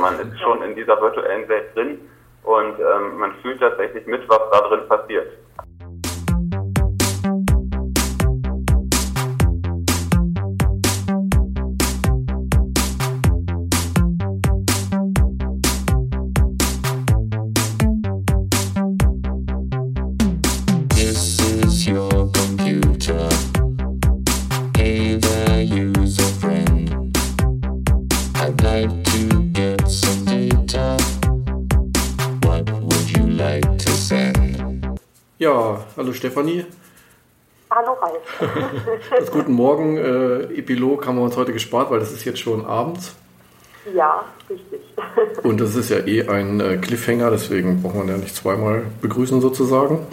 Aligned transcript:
man 0.00 0.18
ist 0.18 0.40
schon 0.40 0.62
in 0.62 0.74
dieser 0.74 1.00
virtuellen 1.00 1.48
Welt 1.48 1.74
drin 1.74 1.98
und 2.42 2.78
ähm, 2.80 3.18
man 3.18 3.34
fühlt 3.42 3.60
tatsächlich 3.60 4.06
mit, 4.06 4.28
was 4.28 4.40
da 4.50 4.60
drin 4.68 4.88
passiert. 4.88 5.32
Stefanie. 36.20 36.66
Hallo 37.70 37.92
Ralf. 37.94 38.42
das 39.18 39.30
Guten 39.30 39.52
Morgen 39.52 39.96
äh, 39.96 40.42
Epilog 40.54 41.06
haben 41.06 41.16
wir 41.16 41.22
uns 41.22 41.34
heute 41.38 41.54
gespart, 41.54 41.90
weil 41.90 41.98
das 41.98 42.12
ist 42.12 42.26
jetzt 42.26 42.40
schon 42.40 42.66
abends. 42.66 43.14
Ja, 43.94 44.26
richtig. 44.50 44.82
Und 45.42 45.60
das 45.62 45.74
ist 45.74 45.88
ja 45.88 45.96
eh 46.06 46.28
ein 46.28 46.60
äh, 46.60 46.76
Cliffhanger, 46.76 47.30
deswegen 47.30 47.82
braucht 47.82 47.94
man 47.94 48.08
ja 48.08 48.18
nicht 48.18 48.36
zweimal 48.36 48.82
begrüßen 49.00 49.40
sozusagen. 49.40 50.06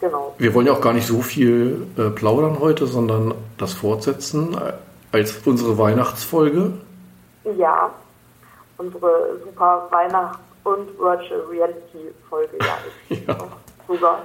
Genau. 0.00 0.34
Wir 0.38 0.54
wollen 0.54 0.66
ja 0.66 0.72
auch 0.72 0.80
gar 0.80 0.94
nicht 0.94 1.06
so 1.06 1.20
viel 1.20 1.86
äh, 1.98 2.08
plaudern 2.08 2.58
heute, 2.58 2.86
sondern 2.86 3.34
das 3.58 3.74
fortsetzen 3.74 4.58
als 5.12 5.36
unsere 5.44 5.76
Weihnachtsfolge. 5.76 6.72
Ja, 7.58 7.90
unsere 8.78 9.38
super 9.44 9.88
Weihnachts- 9.90 10.38
und 10.64 10.98
Virtual 10.98 11.40
Reality 11.50 12.14
Folge, 12.30 12.56
ja. 12.60 13.16
ja. 13.26 13.36
Sogar 13.86 14.22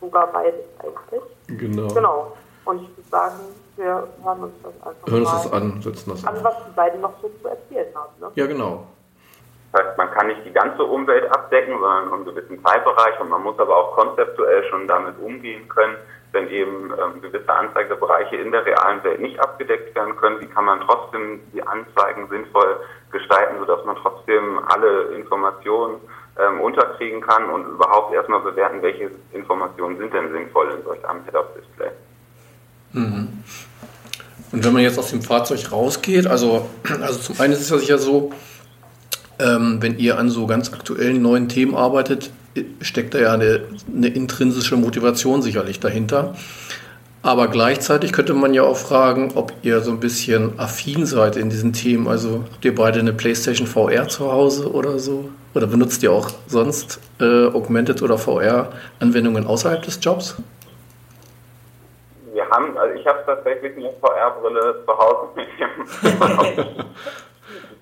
sogar 0.00 0.26
beides 0.32 0.64
eigentlich. 0.78 1.22
Genau. 1.58 1.88
Genau. 1.88 2.36
Und 2.64 2.82
ich 2.82 2.96
würde 2.96 3.08
sagen, 3.10 3.38
wir 3.76 4.08
hören 4.22 4.42
uns 4.42 4.54
das 4.62 4.86
einfach 4.86 5.10
hören 5.10 5.20
uns 5.22 5.30
das 5.30 5.52
an, 5.52 5.82
setzen 5.82 6.10
das 6.10 6.24
an, 6.26 6.44
was 6.44 6.54
die 6.66 6.74
beiden 6.74 7.00
noch 7.00 7.14
so 7.22 7.30
zu 7.40 7.48
erzählen 7.48 7.94
haben. 7.94 8.12
Ne? 8.20 8.30
Ja, 8.34 8.46
genau. 8.46 8.86
Das 9.72 9.82
heißt, 9.84 9.98
man 9.98 10.10
kann 10.10 10.26
nicht 10.28 10.44
die 10.44 10.52
ganze 10.52 10.82
Umwelt 10.82 11.30
abdecken, 11.30 11.78
sondern 11.78 12.12
einen 12.12 12.24
gewissen 12.24 12.62
Teilbereich 12.62 13.20
und 13.20 13.28
man 13.28 13.42
muss 13.42 13.58
aber 13.58 13.76
auch 13.76 13.96
konzeptuell 13.96 14.64
schon 14.70 14.88
damit 14.88 15.18
umgehen 15.20 15.68
können, 15.68 15.96
wenn 16.32 16.48
eben 16.48 16.92
ähm, 16.92 17.20
gewisse 17.20 17.52
Anzeigebereiche 17.52 18.36
in 18.36 18.50
der 18.50 18.64
realen 18.64 19.02
Welt 19.04 19.20
nicht 19.20 19.38
abgedeckt 19.40 19.94
werden 19.94 20.16
können, 20.16 20.40
wie 20.40 20.46
kann 20.46 20.64
man 20.64 20.80
trotzdem 20.80 21.40
die 21.52 21.62
Anzeigen 21.62 22.28
sinnvoll 22.28 22.80
gestalten, 23.10 23.56
sodass 23.58 23.84
man 23.84 23.96
trotzdem 23.96 24.60
alle 24.68 25.14
Informationen 25.14 26.00
ähm, 26.38 26.60
unterkriegen 26.60 27.20
kann 27.20 27.50
und 27.50 27.66
überhaupt 27.66 28.14
erstmal 28.14 28.40
bewerten, 28.40 28.80
welche 28.82 29.10
Informationen 29.32 29.98
sind 29.98 30.12
denn 30.12 30.30
sinnvoll 30.32 30.68
in 30.76 30.84
solch 30.84 31.08
einem 31.08 31.24
Head-Up-Display. 31.24 31.90
Mhm. 32.92 33.28
Und 34.50 34.64
wenn 34.64 34.72
man 34.72 34.82
jetzt 34.82 34.98
aus 34.98 35.10
dem 35.10 35.22
Fahrzeug 35.22 35.72
rausgeht, 35.72 36.26
also, 36.26 36.68
also 37.02 37.18
zum 37.18 37.40
einen 37.40 37.52
ist 37.52 37.60
es 37.60 37.70
ja 37.70 37.78
sicher 37.78 37.98
so, 37.98 38.32
ähm, 39.38 39.78
wenn 39.80 39.98
ihr 39.98 40.18
an 40.18 40.30
so 40.30 40.46
ganz 40.46 40.72
aktuellen 40.72 41.22
neuen 41.22 41.48
Themen 41.48 41.74
arbeitet, 41.74 42.30
steckt 42.80 43.14
da 43.14 43.18
ja 43.18 43.32
eine, 43.32 43.62
eine 43.94 44.08
intrinsische 44.08 44.76
Motivation 44.76 45.42
sicherlich 45.42 45.80
dahinter. 45.80 46.34
Aber 47.22 47.48
gleichzeitig 47.48 48.12
könnte 48.12 48.32
man 48.32 48.54
ja 48.54 48.62
auch 48.62 48.76
fragen, 48.76 49.32
ob 49.34 49.52
ihr 49.62 49.80
so 49.80 49.90
ein 49.90 49.98
bisschen 49.98 50.58
affin 50.58 51.04
seid 51.04 51.36
in 51.36 51.50
diesen 51.50 51.72
Themen. 51.72 52.06
Also 52.06 52.44
habt 52.52 52.64
ihr 52.64 52.74
beide 52.74 53.00
eine 53.00 53.12
PlayStation 53.12 53.66
VR 53.66 54.06
zu 54.08 54.30
Hause 54.30 54.72
oder 54.72 54.98
so? 54.98 55.30
Oder 55.54 55.66
benutzt 55.66 56.02
ihr 56.02 56.12
auch 56.12 56.30
sonst 56.46 57.00
äh, 57.20 57.46
Augmented 57.46 58.02
oder 58.02 58.18
VR-Anwendungen 58.18 59.46
außerhalb 59.46 59.82
des 59.82 59.98
Jobs? 60.00 60.36
Wir 62.32 62.48
haben, 62.48 62.78
also 62.78 62.94
ich 62.94 63.04
habe 63.06 63.18
tatsächlich 63.26 63.76
eine 63.76 63.90
VR-Brille 64.00 64.84
zu 64.86 64.96
Hause, 64.96 65.28
mit 65.34 65.48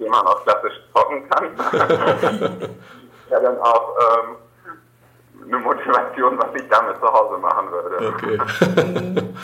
der 0.00 0.10
man 0.10 0.26
auch 0.26 0.42
klassisch 0.44 0.80
zocken 0.94 1.28
kann. 1.28 1.50
ja, 3.30 3.40
dann 3.40 3.58
auch 3.58 3.96
ähm, 3.98 4.36
eine 5.46 5.58
Motivation, 5.58 6.38
was 6.38 6.54
ich 6.54 6.68
damit 6.68 6.96
zu 6.96 7.06
Hause 7.06 7.38
machen 7.38 7.70
würde. 7.70 8.08
Okay. 8.08 9.24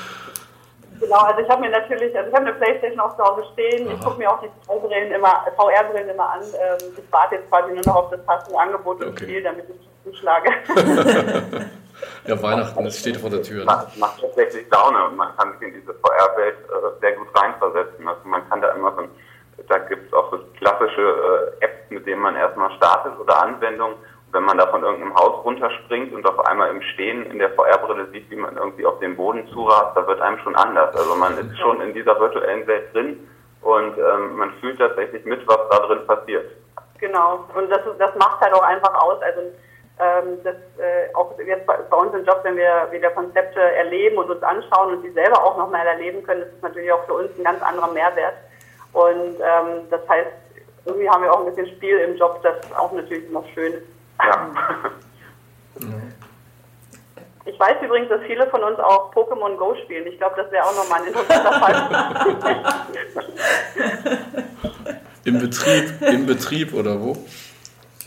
Genau, 1.02 1.18
also 1.18 1.40
ich 1.40 1.48
habe 1.48 1.62
mir 1.62 1.70
natürlich, 1.70 2.16
also 2.16 2.30
ich 2.30 2.34
habe 2.34 2.46
eine 2.46 2.54
Playstation 2.54 3.00
auch 3.00 3.16
zu 3.16 3.24
Hause 3.24 3.44
stehen. 3.52 3.88
Aha. 3.88 3.94
Ich 3.94 4.00
gucke 4.04 4.18
mir 4.18 4.30
auch 4.30 4.40
die 4.40 4.48
VR-Brillen 4.66 5.10
immer, 5.10 5.44
VR-Brillen 5.56 6.10
immer 6.10 6.30
an. 6.30 6.42
Ähm, 6.42 6.78
ich 6.96 7.12
warte 7.12 7.34
jetzt 7.34 7.50
quasi 7.50 7.72
nur 7.72 7.82
noch 7.84 7.96
auf 7.96 8.10
das 8.10 8.24
passende 8.24 8.56
Angebot 8.56 9.02
und 9.02 9.08
okay. 9.08 9.24
Spiel, 9.24 9.42
damit 9.42 9.64
ich 9.68 9.88
zuschlage. 10.04 10.48
ja, 12.26 12.40
Weihnachten, 12.40 12.84
das 12.84 13.00
steht 13.00 13.16
vor 13.16 13.30
der 13.30 13.42
Tür. 13.42 13.64
Ne? 13.64 13.86
Es 13.88 13.96
macht 13.96 14.20
tatsächlich 14.20 14.70
Laune 14.70 15.06
und 15.06 15.16
man 15.16 15.36
kann 15.36 15.58
sich 15.58 15.68
in 15.68 15.80
diese 15.80 15.92
VR-Welt 15.92 16.56
äh, 16.68 17.00
sehr 17.00 17.12
gut 17.12 17.28
reinversetzen. 17.34 18.06
Also 18.06 18.20
man 18.24 18.48
kann 18.48 18.60
da 18.60 18.68
immer 18.70 18.94
so, 18.94 19.02
da 19.68 19.78
gibt 19.78 20.06
es 20.06 20.12
auch 20.12 20.30
so 20.30 20.38
klassische 20.56 21.02
äh, 21.60 21.64
Apps, 21.64 21.90
mit 21.90 22.06
denen 22.06 22.22
man 22.22 22.36
erstmal 22.36 22.70
startet 22.76 23.18
oder 23.18 23.42
Anwendungen 23.42 23.96
wenn 24.32 24.44
man 24.44 24.58
da 24.58 24.66
von 24.66 24.82
irgendeinem 24.82 25.14
Haus 25.14 25.44
runterspringt 25.44 26.12
und 26.12 26.26
auf 26.26 26.38
einmal 26.46 26.70
im 26.70 26.80
Stehen 26.82 27.26
in 27.26 27.38
der 27.38 27.50
VR-Brille 27.50 28.08
sieht, 28.12 28.30
wie 28.30 28.36
man 28.36 28.56
irgendwie 28.56 28.86
auf 28.86 28.98
den 28.98 29.16
Boden 29.16 29.46
zurast, 29.48 29.94
da 29.94 30.06
wird 30.06 30.20
einem 30.20 30.38
schon 30.38 30.56
anders. 30.56 30.94
Also 30.96 31.14
man 31.14 31.36
ist 31.36 31.58
schon 31.58 31.80
in 31.82 31.92
dieser 31.92 32.18
virtuellen 32.18 32.66
Welt 32.66 32.94
drin 32.94 33.28
und 33.60 33.98
ähm, 33.98 34.36
man 34.36 34.50
fühlt 34.60 34.78
tatsächlich 34.78 35.24
mit, 35.26 35.46
was 35.46 35.58
da 35.70 35.78
drin 35.86 36.06
passiert. 36.06 36.50
Genau, 36.98 37.44
und 37.54 37.70
das, 37.70 37.80
das 37.98 38.14
macht 38.16 38.40
halt 38.40 38.54
auch 38.54 38.62
einfach 38.62 38.94
aus. 39.02 39.20
Also 39.22 39.40
ähm, 39.98 40.38
das 40.42 40.56
äh, 40.78 41.14
auch 41.14 41.38
jetzt 41.38 41.66
bei, 41.66 41.76
bei 41.90 41.96
uns 41.96 42.14
im 42.14 42.24
Job, 42.24 42.40
wenn 42.44 42.56
wir 42.56 42.88
wieder 42.90 43.10
Konzepte 43.10 43.60
erleben 43.60 44.16
und 44.16 44.30
uns 44.30 44.42
anschauen 44.42 44.94
und 44.94 45.02
die 45.02 45.10
selber 45.10 45.44
auch 45.44 45.58
nochmal 45.58 45.86
erleben 45.86 46.22
können, 46.22 46.40
das 46.40 46.50
ist 46.50 46.62
natürlich 46.62 46.90
auch 46.90 47.04
für 47.04 47.14
uns 47.14 47.30
ein 47.38 47.44
ganz 47.44 47.62
anderer 47.62 47.92
Mehrwert. 47.92 48.34
Und 48.94 49.36
ähm, 49.40 49.88
das 49.90 50.00
heißt, 50.08 50.30
irgendwie 50.86 51.08
haben 51.08 51.22
wir 51.22 51.32
auch 51.32 51.40
ein 51.40 51.54
bisschen 51.54 51.76
Spiel 51.76 51.98
im 51.98 52.16
Job, 52.16 52.40
das 52.42 52.56
auch 52.76 52.92
natürlich 52.92 53.30
noch 53.30 53.46
schön 53.54 53.74
ist. 53.74 53.86
Ja. 54.26 54.50
Ich 57.44 57.58
weiß 57.58 57.76
übrigens, 57.82 58.08
dass 58.08 58.20
viele 58.22 58.46
von 58.48 58.62
uns 58.62 58.78
auch 58.78 59.12
Pokémon 59.12 59.56
Go 59.56 59.74
spielen. 59.84 60.06
Ich 60.06 60.16
glaube, 60.18 60.36
das 60.36 60.50
wäre 60.52 60.64
auch 60.64 60.76
nochmal 60.76 61.00
ein 61.00 61.08
interessanter 61.08 61.52
Fall. 61.60 62.86
Im 65.24 65.38
Betrieb, 65.38 66.02
im 66.02 66.26
Betrieb 66.26 66.74
oder 66.74 67.00
wo? 67.00 67.16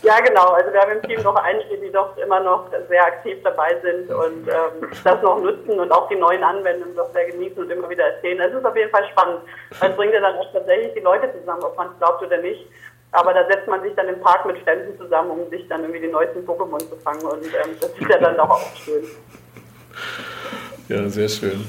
Ja, 0.02 0.20
genau. 0.20 0.50
Also 0.50 0.72
wir 0.72 0.80
haben 0.80 0.92
im 0.92 1.02
Team 1.02 1.22
noch 1.22 1.34
einige, 1.36 1.78
die 1.78 1.90
doch 1.90 2.16
immer 2.18 2.40
noch 2.40 2.70
sehr 2.88 3.04
aktiv 3.04 3.38
dabei 3.42 3.74
sind 3.82 4.10
und 4.10 4.46
ähm, 4.46 4.90
das 5.02 5.22
noch 5.22 5.40
nutzen 5.40 5.80
und 5.80 5.90
auch 5.90 6.08
die 6.08 6.16
neuen 6.16 6.44
Anwendungen 6.44 6.94
doch 6.94 7.10
sehr 7.12 7.24
genießen 7.30 7.64
und 7.64 7.70
immer 7.70 7.88
wieder 7.88 8.04
erzählen. 8.04 8.38
Es 8.40 8.52
ist 8.52 8.64
auf 8.64 8.76
jeden 8.76 8.90
Fall 8.90 9.04
spannend. 9.10 9.40
weil 9.80 9.90
es 9.90 9.96
bringt 9.96 10.12
ja 10.12 10.20
dann 10.20 10.36
auch 10.36 10.52
tatsächlich 10.52 10.92
die 10.92 11.00
Leute 11.00 11.32
zusammen, 11.40 11.62
ob 11.64 11.76
man 11.76 11.88
es 11.88 11.98
glaubt 11.98 12.22
oder 12.22 12.38
nicht. 12.38 12.68
Aber 13.12 13.32
da 13.32 13.46
setzt 13.46 13.66
man 13.68 13.82
sich 13.82 13.94
dann 13.94 14.08
im 14.08 14.20
Park 14.20 14.46
mit 14.46 14.58
Ständen 14.58 14.96
zusammen, 14.98 15.30
um 15.30 15.50
sich 15.50 15.66
dann 15.68 15.82
irgendwie 15.82 16.00
die 16.00 16.12
neuesten 16.12 16.40
Pokémon 16.46 16.78
zu 16.78 16.96
fangen. 17.02 17.22
Und 17.22 17.44
ähm, 17.44 17.76
das 17.80 17.90
ist 17.90 18.08
ja 18.08 18.18
dann 18.18 18.36
doch 18.36 18.50
auch 18.50 18.76
schön. 18.76 19.04
Ja, 20.88 21.08
sehr 21.08 21.28
schön. 21.28 21.64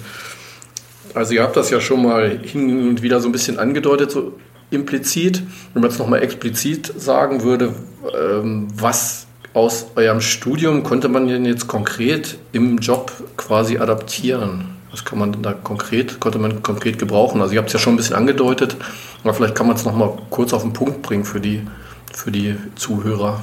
Also 1.13 1.33
ihr 1.33 1.43
habt 1.43 1.55
das 1.55 1.69
ja 1.69 1.79
schon 1.79 2.03
mal 2.03 2.29
hin 2.29 2.89
und 2.89 3.01
wieder 3.01 3.19
so 3.19 3.29
ein 3.29 3.31
bisschen 3.31 3.59
angedeutet, 3.59 4.11
so 4.11 4.33
implizit. 4.69 5.41
Wenn 5.73 5.81
man 5.81 5.91
es 5.91 5.99
nochmal 5.99 6.21
explizit 6.21 6.87
sagen 6.99 7.43
würde, 7.43 7.73
ähm, 8.13 8.67
was 8.75 9.27
aus 9.53 9.87
eurem 9.95 10.21
Studium 10.21 10.83
konnte 10.83 11.07
man 11.07 11.27
denn 11.27 11.45
jetzt 11.45 11.67
konkret 11.67 12.37
im 12.51 12.77
Job 12.77 13.11
quasi 13.37 13.77
adaptieren? 13.77 14.76
Was 14.91 15.03
kann 15.03 15.19
man 15.19 15.43
da 15.43 15.53
konkret, 15.53 16.19
konnte 16.19 16.39
man 16.39 16.63
konkret 16.63 16.97
gebrauchen? 16.97 17.41
Also 17.41 17.53
ihr 17.53 17.59
habt 17.59 17.67
es 17.67 17.73
ja 17.73 17.79
schon 17.79 17.93
ein 17.93 17.97
bisschen 17.97 18.15
angedeutet, 18.15 18.77
aber 19.23 19.33
vielleicht 19.33 19.55
kann 19.55 19.67
man 19.67 19.75
es 19.75 19.85
nochmal 19.85 20.17
kurz 20.29 20.53
auf 20.53 20.61
den 20.61 20.73
Punkt 20.73 21.01
bringen 21.01 21.25
für 21.25 21.39
die, 21.39 21.67
für 22.13 22.31
die 22.31 22.57
Zuhörer. 22.75 23.39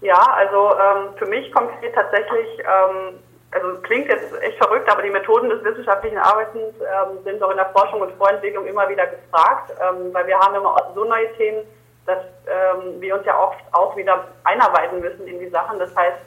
Ja, 0.00 0.20
also 0.36 0.70
ähm, 0.74 1.14
für 1.16 1.26
mich 1.26 1.50
konkret 1.52 1.92
tatsächlich, 1.94 2.46
ähm, 2.60 3.18
also 3.50 3.80
klingt 3.82 4.08
jetzt 4.08 4.32
echt 4.42 4.58
verrückt, 4.58 4.88
aber 4.88 5.02
die 5.02 5.10
Methoden 5.10 5.48
des 5.48 5.64
wissenschaftlichen 5.64 6.18
Arbeitens 6.18 6.74
ähm, 6.80 7.18
sind 7.24 7.42
auch 7.42 7.50
in 7.50 7.56
der 7.56 7.70
Forschung 7.70 8.00
und 8.00 8.12
Vorentwicklung 8.12 8.64
immer 8.66 8.88
wieder 8.88 9.06
gefragt, 9.06 9.72
ähm, 9.80 10.14
weil 10.14 10.26
wir 10.28 10.38
haben 10.38 10.54
immer 10.54 10.76
so 10.94 11.04
neue 11.04 11.32
Themen, 11.36 11.62
dass 12.06 12.18
ähm, 12.46 13.00
wir 13.00 13.16
uns 13.16 13.26
ja 13.26 13.38
oft 13.38 13.58
auch 13.72 13.96
wieder 13.96 14.28
einarbeiten 14.44 15.00
müssen 15.00 15.26
in 15.26 15.40
die 15.40 15.48
Sachen. 15.48 15.78
Das 15.78 15.94
heißt, 15.96 16.18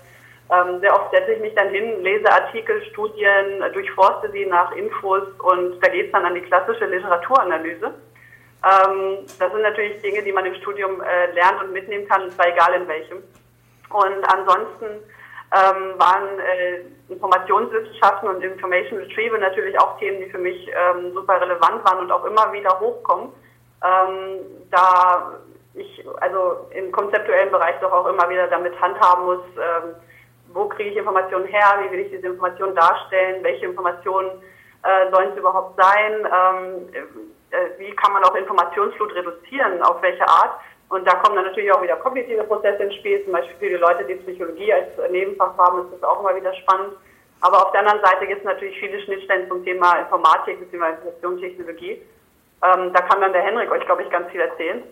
sehr 0.82 0.94
oft 0.94 1.12
setze 1.12 1.34
ich 1.34 1.40
mich 1.40 1.56
dann 1.56 1.70
hin, 1.70 2.04
lese 2.04 2.30
Artikel, 2.30 2.84
Studien, 2.92 3.64
durchforste 3.74 4.30
sie 4.32 4.46
nach 4.46 4.72
Infos 4.74 5.24
und 5.40 5.80
da 5.80 5.88
geht 5.90 6.08
es 6.08 6.12
dann 6.12 6.26
an 6.26 6.36
die 6.36 6.42
klassische 6.42 6.86
Literaturanalyse. 6.86 7.94
Ähm, 8.64 9.26
das 9.40 9.52
sind 9.52 9.62
natürlich 9.62 10.02
Dinge, 10.02 10.22
die 10.22 10.32
man 10.32 10.46
im 10.46 10.56
Studium 10.56 11.02
äh, 11.02 11.32
lernt 11.32 11.64
und 11.64 11.72
mitnehmen 11.72 12.08
kann, 12.08 12.24
und 12.24 12.34
zwar 12.34 12.48
egal 12.48 12.74
in 12.74 12.88
welchem. 12.88 13.18
Und 13.90 14.24
ansonsten 14.26 14.86
ähm, 15.54 15.98
waren 15.98 16.40
äh, 16.40 16.82
Informationswissenschaften 17.12 18.30
und 18.30 18.44
Information 18.44 19.00
Retrieval 19.00 19.40
natürlich 19.40 19.78
auch 19.80 19.98
Themen, 20.00 20.20
die 20.20 20.30
für 20.30 20.38
mich 20.38 20.70
ähm, 20.70 21.14
super 21.14 21.42
relevant 21.42 21.84
waren 21.84 22.00
und 22.00 22.12
auch 22.12 22.26
immer 22.26 22.52
wieder 22.54 22.80
hochkommen. 22.80 23.30
Ähm, 23.84 24.40
da 24.70 25.40
ich 25.74 26.06
also 26.20 26.68
im 26.72 26.92
konzeptuellen 26.92 27.52
Bereich 27.52 27.76
doch 27.82 27.92
auch 27.92 28.06
immer 28.08 28.30
wieder 28.30 28.48
damit 28.48 28.80
handhaben 28.80 29.26
muss, 29.26 29.44
ähm, 29.58 29.96
wo 30.54 30.68
kriege 30.68 30.92
ich 30.92 30.98
Informationen 30.98 31.46
her, 31.46 31.80
wie 31.82 31.92
will 31.92 32.00
ich 32.00 32.12
diese 32.12 32.28
Informationen 32.28 32.76
darstellen, 32.76 33.44
welche 33.44 33.66
Informationen 33.66 34.30
äh, 34.84 35.12
sollen 35.12 35.32
es 35.32 35.38
überhaupt 35.38 35.80
sein, 35.80 36.26
ähm, 36.26 36.90
äh, 37.52 37.80
wie 37.80 37.92
kann 37.96 38.14
man 38.14 38.24
auch 38.24 38.36
Informationsflut 38.36 39.14
reduzieren, 39.16 39.82
auf 39.84 40.02
welche 40.02 40.28
Art. 40.28 40.60
Und 40.90 41.08
da 41.08 41.16
kommen 41.16 41.36
dann 41.36 41.46
natürlich 41.46 41.72
auch 41.72 41.82
wieder 41.82 41.96
kognitive 41.98 42.44
Prozesse 42.44 42.84
ins 42.84 42.96
Spiel, 42.96 43.24
zum 43.24 43.34
Beispiel 43.34 43.56
für 43.58 43.70
die 43.70 43.82
Leute, 43.82 44.04
die 44.04 44.16
Psychologie 44.16 44.74
als 44.74 44.90
Nebenfach 45.10 45.58
haben, 45.58 45.86
ist 45.86 45.94
das 45.94 46.04
auch 46.04 46.20
immer 46.20 46.36
wieder 46.36 46.54
spannend. 46.56 46.94
Aber 47.42 47.66
auf 47.66 47.72
der 47.72 47.80
anderen 47.80 48.02
Seite 48.04 48.28
gibt 48.28 48.40
es 48.40 48.46
natürlich 48.46 48.78
viele 48.80 49.00
Schnittstellen 49.02 49.48
zum 49.48 49.64
Thema 49.64 50.00
Informatik 50.00 50.60
bzw. 50.60 50.92
Informationstechnologie. 50.92 52.02
Ähm, 52.64 52.94
da 52.94 53.02
kann 53.02 53.22
dann 53.22 53.34
der 53.34 53.42
Henrik 53.42 53.72
euch, 53.72 53.84
glaube 53.86 54.04
ich, 54.04 54.10
ganz 54.10 54.30
viel 54.32 54.42
erzählen. 54.42 54.84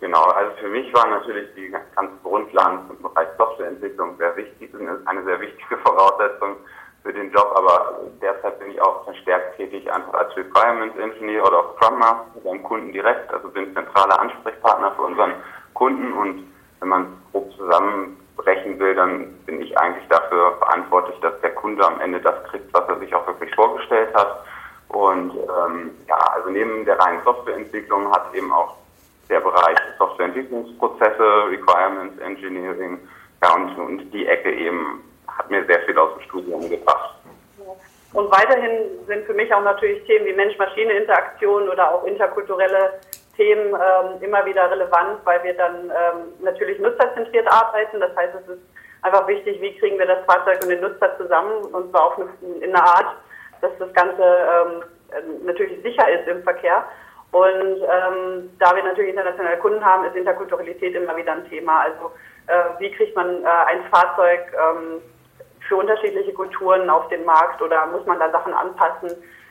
Genau, 0.00 0.22
also 0.22 0.52
für 0.60 0.68
mich 0.68 0.94
waren 0.94 1.10
natürlich 1.10 1.48
die 1.56 1.70
ganzen 1.70 2.22
Grundlagen 2.22 2.88
im 2.90 3.02
Bereich 3.02 3.28
Softwareentwicklung 3.36 4.16
sehr 4.16 4.36
wichtig, 4.36 4.70
sind 4.70 4.88
eine 5.08 5.24
sehr 5.24 5.40
wichtige 5.40 5.76
Voraussetzung 5.84 6.56
für 7.02 7.12
den 7.12 7.32
Job, 7.32 7.52
aber 7.56 8.00
derzeit 8.22 8.58
bin 8.60 8.70
ich 8.70 8.80
auch 8.80 9.04
verstärkt 9.04 9.56
tätig, 9.56 9.90
einfach 9.90 10.14
als 10.14 10.36
Requirements 10.36 10.96
Engineer 10.98 11.44
oder 11.44 11.58
auch 11.58 11.76
Scrum 11.76 11.98
Master 11.98 12.40
beim 12.44 12.62
Kunden 12.62 12.92
direkt, 12.92 13.32
also 13.32 13.48
bin 13.48 13.74
zentraler 13.74 14.20
Ansprechpartner 14.20 14.92
für 14.92 15.02
unseren 15.02 15.32
Kunden 15.74 16.12
und 16.12 16.52
wenn 16.78 16.88
man 16.88 17.06
grob 17.32 17.50
zusammenbrechen 17.56 18.78
will, 18.78 18.94
dann 18.94 19.32
bin 19.46 19.60
ich 19.60 19.76
eigentlich 19.78 20.06
dafür 20.08 20.56
verantwortlich, 20.58 21.18
dass 21.20 21.40
der 21.40 21.54
Kunde 21.54 21.84
am 21.84 22.00
Ende 22.00 22.20
das 22.20 22.44
kriegt, 22.44 22.72
was 22.72 22.88
er 22.88 22.98
sich 23.00 23.12
auch 23.14 23.26
wirklich 23.26 23.52
vorgestellt 23.54 24.14
hat. 24.14 24.44
Und 24.88 25.32
ähm, 25.32 25.90
ja, 26.06 26.16
also 26.16 26.50
neben 26.50 26.84
der 26.84 26.98
reinen 27.00 27.22
Softwareentwicklung 27.24 28.10
hat 28.12 28.32
eben 28.32 28.52
auch 28.52 28.76
der 29.28 29.40
Bereich 29.40 29.76
Softwareentwicklungsprozesse, 29.98 31.50
Requirements 31.50 32.18
Engineering, 32.20 32.98
ja, 33.42 33.54
und, 33.54 33.78
und 33.78 34.10
die 34.10 34.26
Ecke 34.26 34.52
eben 34.52 35.04
hat 35.26 35.50
mir 35.50 35.64
sehr 35.66 35.80
viel 35.82 35.96
aus 35.98 36.14
dem 36.14 36.22
Studium 36.22 36.68
gebracht. 36.68 37.14
Und 38.14 38.30
weiterhin 38.30 39.06
sind 39.06 39.26
für 39.26 39.34
mich 39.34 39.52
auch 39.52 39.62
natürlich 39.62 40.02
Themen 40.04 40.26
wie 40.26 40.32
Mensch-Maschine-Interaktion 40.32 41.68
oder 41.68 41.94
auch 41.94 42.04
interkulturelle 42.04 43.00
Themen 43.36 43.74
ähm, 43.74 44.22
immer 44.22 44.44
wieder 44.46 44.70
relevant, 44.70 45.20
weil 45.24 45.42
wir 45.44 45.54
dann 45.54 45.84
ähm, 45.84 46.32
natürlich 46.40 46.78
nutzerzentriert 46.80 47.46
arbeiten. 47.52 48.00
Das 48.00 48.16
heißt, 48.16 48.34
es 48.34 48.56
ist 48.56 48.62
einfach 49.02 49.28
wichtig, 49.28 49.60
wie 49.60 49.76
kriegen 49.78 49.98
wir 49.98 50.06
das 50.06 50.24
Fahrzeug 50.24 50.58
und 50.62 50.70
den 50.70 50.80
Nutzer 50.80 51.16
zusammen 51.18 51.64
und 51.72 51.90
zwar 51.90 52.06
auch 52.06 52.18
in 52.18 52.74
einer 52.74 52.82
Art, 52.82 53.16
dass 53.60 53.70
das 53.78 53.92
Ganze 53.92 54.22
ähm, 54.22 54.82
natürlich 55.44 55.80
sicher 55.82 56.10
ist 56.10 56.26
im 56.28 56.42
Verkehr. 56.42 56.84
Und 57.30 57.82
ähm, 57.82 58.50
da 58.58 58.74
wir 58.74 58.82
natürlich 58.82 59.10
internationale 59.10 59.58
Kunden 59.58 59.84
haben, 59.84 60.04
ist 60.04 60.16
Interkulturalität 60.16 60.94
immer 60.94 61.16
wieder 61.16 61.32
ein 61.32 61.48
Thema. 61.48 61.80
Also 61.80 62.12
äh, 62.46 62.80
wie 62.80 62.90
kriegt 62.90 63.14
man 63.14 63.44
äh, 63.44 63.46
ein 63.46 63.84
Fahrzeug 63.90 64.40
ähm, 64.54 65.02
für 65.68 65.76
unterschiedliche 65.76 66.32
Kulturen 66.32 66.88
auf 66.88 67.08
den 67.08 67.24
Markt 67.26 67.60
oder 67.60 67.86
muss 67.86 68.06
man 68.06 68.18
da 68.18 68.30
Sachen 68.30 68.54
anpassen? 68.54 69.10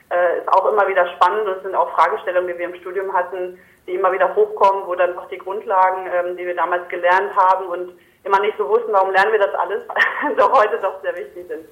Äh, 0.09 0.39
ist 0.39 0.47
auch 0.47 0.71
immer 0.71 0.87
wieder 0.87 1.05
spannend 1.15 1.47
und 1.47 1.61
sind 1.61 1.75
auch 1.75 1.91
Fragestellungen, 1.91 2.47
die 2.47 2.57
wir 2.57 2.69
im 2.69 2.75
Studium 2.75 3.13
hatten, 3.13 3.59
die 3.85 3.93
immer 3.93 4.11
wieder 4.11 4.35
hochkommen, 4.35 4.87
wo 4.87 4.95
dann 4.95 5.13
noch 5.13 5.27
die 5.29 5.37
Grundlagen, 5.37 6.09
ähm, 6.11 6.35
die 6.35 6.45
wir 6.45 6.55
damals 6.55 6.87
gelernt 6.89 7.35
haben 7.35 7.67
und 7.67 7.93
immer 8.23 8.39
nicht 8.39 8.57
so 8.57 8.67
wussten, 8.67 8.91
warum 8.91 9.11
lernen 9.11 9.33
wir 9.33 9.39
das 9.39 9.53
alles, 9.53 9.83
doch 10.37 10.51
heute 10.51 10.79
doch 10.79 10.99
sehr 11.01 11.15
wichtig 11.15 11.47
sind. 11.47 11.67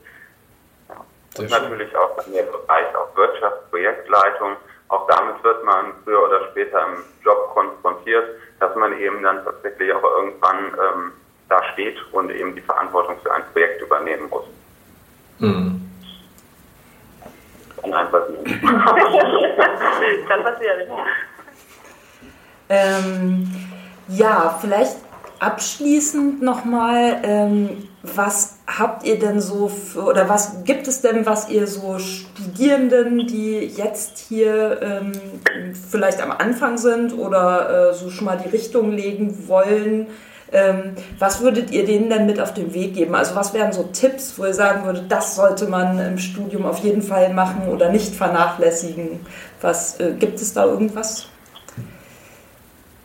Ja. 0.90 0.96
Und 1.40 1.50
natürlich 1.50 1.96
auch 1.96 2.28
in 2.28 2.34
dem 2.34 2.46
Bereich 2.52 2.96
auch 2.96 3.16
Wirtschaft, 3.16 3.72
Projektleitung 3.72 4.57
auch 4.89 5.07
damit 5.07 5.43
wird 5.43 5.63
man 5.63 5.93
früher 6.03 6.23
oder 6.23 6.47
später 6.51 6.79
im 6.87 7.03
Job 7.23 7.53
konfrontiert, 7.53 8.25
dass 8.59 8.75
man 8.75 8.97
eben 8.99 9.23
dann 9.23 9.43
tatsächlich 9.43 9.93
auch 9.93 10.03
irgendwann 10.03 10.57
ähm, 10.57 11.11
da 11.49 11.63
steht 11.73 11.97
und 12.11 12.29
eben 12.31 12.55
die 12.55 12.61
Verantwortung 12.61 13.17
für 13.21 13.33
ein 13.33 13.43
Projekt 13.53 13.81
übernehmen 13.81 14.29
muss. 14.29 14.45
Mhm. 15.39 15.81
Kann 17.81 18.11
passieren. 18.11 18.45
Kann 20.27 20.43
passieren. 20.43 20.81
Ähm, 22.67 23.51
ja, 24.07 24.57
vielleicht 24.59 25.05
abschließend 25.39 26.41
nochmal, 26.41 27.17
ähm, 27.23 27.69
was 28.03 28.57
habt 28.67 29.05
ihr 29.05 29.19
denn 29.19 29.41
so 29.41 29.67
für, 29.67 30.03
oder 30.03 30.29
was 30.29 30.63
gibt 30.63 30.87
es 30.87 31.01
denn, 31.01 31.25
was 31.25 31.49
ihr 31.49 31.67
so 31.67 31.97
Studierenden, 31.99 33.27
die 33.27 33.59
jetzt 33.59 34.19
hier 34.19 34.79
ähm, 34.81 35.11
vielleicht 35.89 36.21
am 36.21 36.31
Anfang 36.31 36.77
sind 36.77 37.17
oder 37.17 37.89
äh, 37.89 37.93
so 37.93 38.09
schon 38.09 38.25
mal 38.25 38.37
die 38.37 38.49
Richtung 38.49 38.91
legen 38.91 39.47
wollen, 39.47 40.07
ähm, 40.51 40.95
was 41.19 41.41
würdet 41.41 41.71
ihr 41.71 41.85
denen 41.85 42.09
denn 42.09 42.25
mit 42.25 42.39
auf 42.39 42.53
den 42.53 42.73
Weg 42.73 42.93
geben? 42.93 43.15
Also 43.15 43.35
was 43.35 43.53
wären 43.53 43.73
so 43.73 43.83
Tipps, 43.91 44.37
wo 44.37 44.45
ihr 44.45 44.53
sagen 44.53 44.85
würdet, 44.85 45.11
das 45.11 45.35
sollte 45.35 45.67
man 45.67 45.99
im 45.99 46.17
Studium 46.17 46.65
auf 46.65 46.79
jeden 46.79 47.01
Fall 47.01 47.33
machen 47.33 47.67
oder 47.67 47.91
nicht 47.91 48.15
vernachlässigen? 48.15 49.19
Was 49.61 49.99
äh, 49.99 50.13
gibt 50.17 50.39
es 50.39 50.53
da 50.53 50.65
irgendwas? 50.65 51.27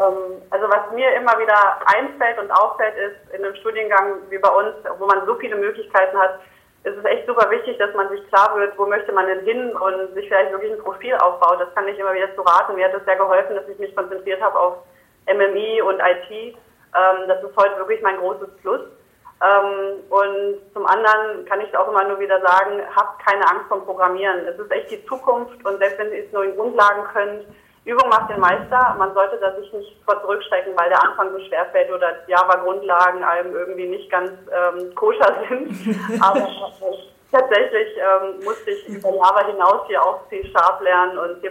Ähm, 0.01 0.43
also 0.51 0.69
was 0.69 0.91
mir 0.95 1.13
immer 1.15 1.39
wieder 1.39 1.81
einfällt 1.87 2.39
und 2.39 2.51
auffällt, 2.51 2.95
ist 2.97 3.35
in 3.35 3.45
einem 3.45 3.55
Studiengang 3.57 4.17
wie 4.31 4.39
bei 4.39 4.49
uns, 4.49 4.75
wo 4.99 5.07
man 5.07 5.27
so 5.27 5.35
viele 5.37 5.57
Möglichkeiten 5.57 6.19
hat, 6.19 6.41
ist 6.83 6.97
es 6.97 7.05
echt 7.05 7.27
super 7.27 7.51
wichtig, 7.51 7.77
dass 7.79 7.95
man 7.95 8.09
sich 8.09 8.27
klar 8.29 8.57
wird, 8.57 8.77
wo 8.79 8.87
möchte 8.87 9.13
man 9.13 9.27
denn 9.27 9.45
hin 9.45 9.77
und 9.77 10.15
sich 10.15 10.29
vielleicht 10.29 10.51
wirklich 10.51 10.73
ein 10.73 10.83
Profil 10.83 11.15
aufbaut. 11.17 11.61
Das 11.61 11.75
kann 11.75 11.87
ich 11.87 11.99
immer 11.99 12.15
wieder 12.15 12.35
zu 12.35 12.41
raten. 12.41 12.75
Mir 12.75 12.87
hat 12.87 12.95
es 12.95 13.05
sehr 13.05 13.17
geholfen, 13.17 13.55
dass 13.55 13.69
ich 13.69 13.79
mich 13.79 13.95
konzentriert 13.95 14.41
habe 14.41 14.59
auf 14.59 14.77
MMI 15.27 15.83
und 15.83 16.01
IT. 16.01 16.31
Ähm, 16.31 17.29
das 17.29 17.45
ist 17.45 17.57
heute 17.57 17.77
wirklich 17.77 18.01
mein 18.01 18.17
großes 18.17 18.49
Plus. 18.63 18.81
Ähm, 19.43 20.01
und 20.09 20.73
zum 20.73 20.87
anderen 20.87 21.45
kann 21.45 21.61
ich 21.61 21.77
auch 21.77 21.89
immer 21.89 22.05
nur 22.05 22.19
wieder 22.19 22.41
sagen, 22.41 22.81
habt 22.97 23.25
keine 23.27 23.47
Angst 23.47 23.69
vom 23.69 23.85
Programmieren. 23.85 24.47
Es 24.47 24.59
ist 24.59 24.71
echt 24.71 24.91
die 24.91 25.05
Zukunft 25.05 25.63
und 25.65 25.79
selbst 25.79 25.99
wenn 25.99 26.13
ihr 26.13 26.25
es 26.25 26.33
nur 26.33 26.45
in 26.45 26.57
Grundlagen 26.57 27.05
könnt, 27.13 27.45
Übung 27.91 28.09
macht 28.09 28.31
den 28.31 28.41
Meister. 28.41 28.95
Man 28.99 29.13
sollte 29.15 29.37
da 29.39 29.55
sich 29.57 29.73
nicht 29.73 29.97
vor 30.05 30.21
zurückstecken, 30.21 30.77
weil 30.77 30.89
der 30.89 31.03
Anfang 31.03 31.33
so 31.33 31.41
schwer 31.47 31.67
fällt 31.73 31.91
oder 31.91 32.27
Java-Grundlagen 32.29 33.25
einem 33.25 33.53
irgendwie 33.55 33.89
nicht 33.89 34.09
ganz 34.11 34.31
ähm, 34.31 34.95
koscher 34.95 35.37
sind. 35.49 35.97
Aber 36.23 36.47
tatsächlich 37.33 37.97
ähm, 37.97 38.45
musste 38.45 38.71
ich 38.71 38.89
über 38.89 39.11
Java 39.11 39.45
hinaus 39.47 39.87
hier 39.89 40.01
auch 40.03 40.29
C-Sharp 40.29 40.81
lernen 40.83 41.19
und 41.19 41.41
C++ 41.41 41.49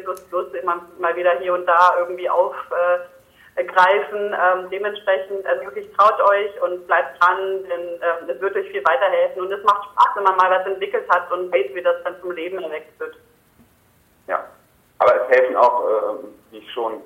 immer 0.62 0.82
mal 0.98 1.16
wieder 1.16 1.38
hier 1.40 1.54
und 1.54 1.66
da 1.66 1.96
irgendwie 2.00 2.30
aufgreifen. 2.30 4.34
Äh, 4.34 4.38
ähm, 4.38 4.70
dementsprechend 4.72 5.46
also 5.46 5.66
wirklich 5.66 5.92
traut 5.98 6.22
euch 6.22 6.62
und 6.62 6.88
bleibt 6.88 7.22
dran, 7.22 7.64
denn 7.64 8.02
äh, 8.02 8.32
es 8.32 8.40
wird 8.40 8.56
euch 8.56 8.72
viel 8.72 8.86
weiterhelfen 8.86 9.42
und 9.42 9.52
es 9.52 9.62
macht 9.66 9.90
Spaß, 9.92 10.16
wenn 10.16 10.24
man 10.24 10.38
mal 10.38 10.52
was 10.52 10.66
entwickelt 10.66 11.04
hat 11.10 11.30
und 11.34 11.52
weiß, 11.52 11.74
wie 11.74 11.82
das 11.82 12.02
dann 12.04 12.16
zum 12.22 12.32
Leben 12.32 12.64
erweckt 12.64 12.98
wird. 12.98 13.18
Ja, 14.28 14.46
aber 15.00 15.16
es 15.16 15.38
helfen 15.38 15.56
auch, 15.56 15.84
äh, 15.84 16.14
wie 16.52 16.58
ich 16.58 16.72
schon 16.72 17.02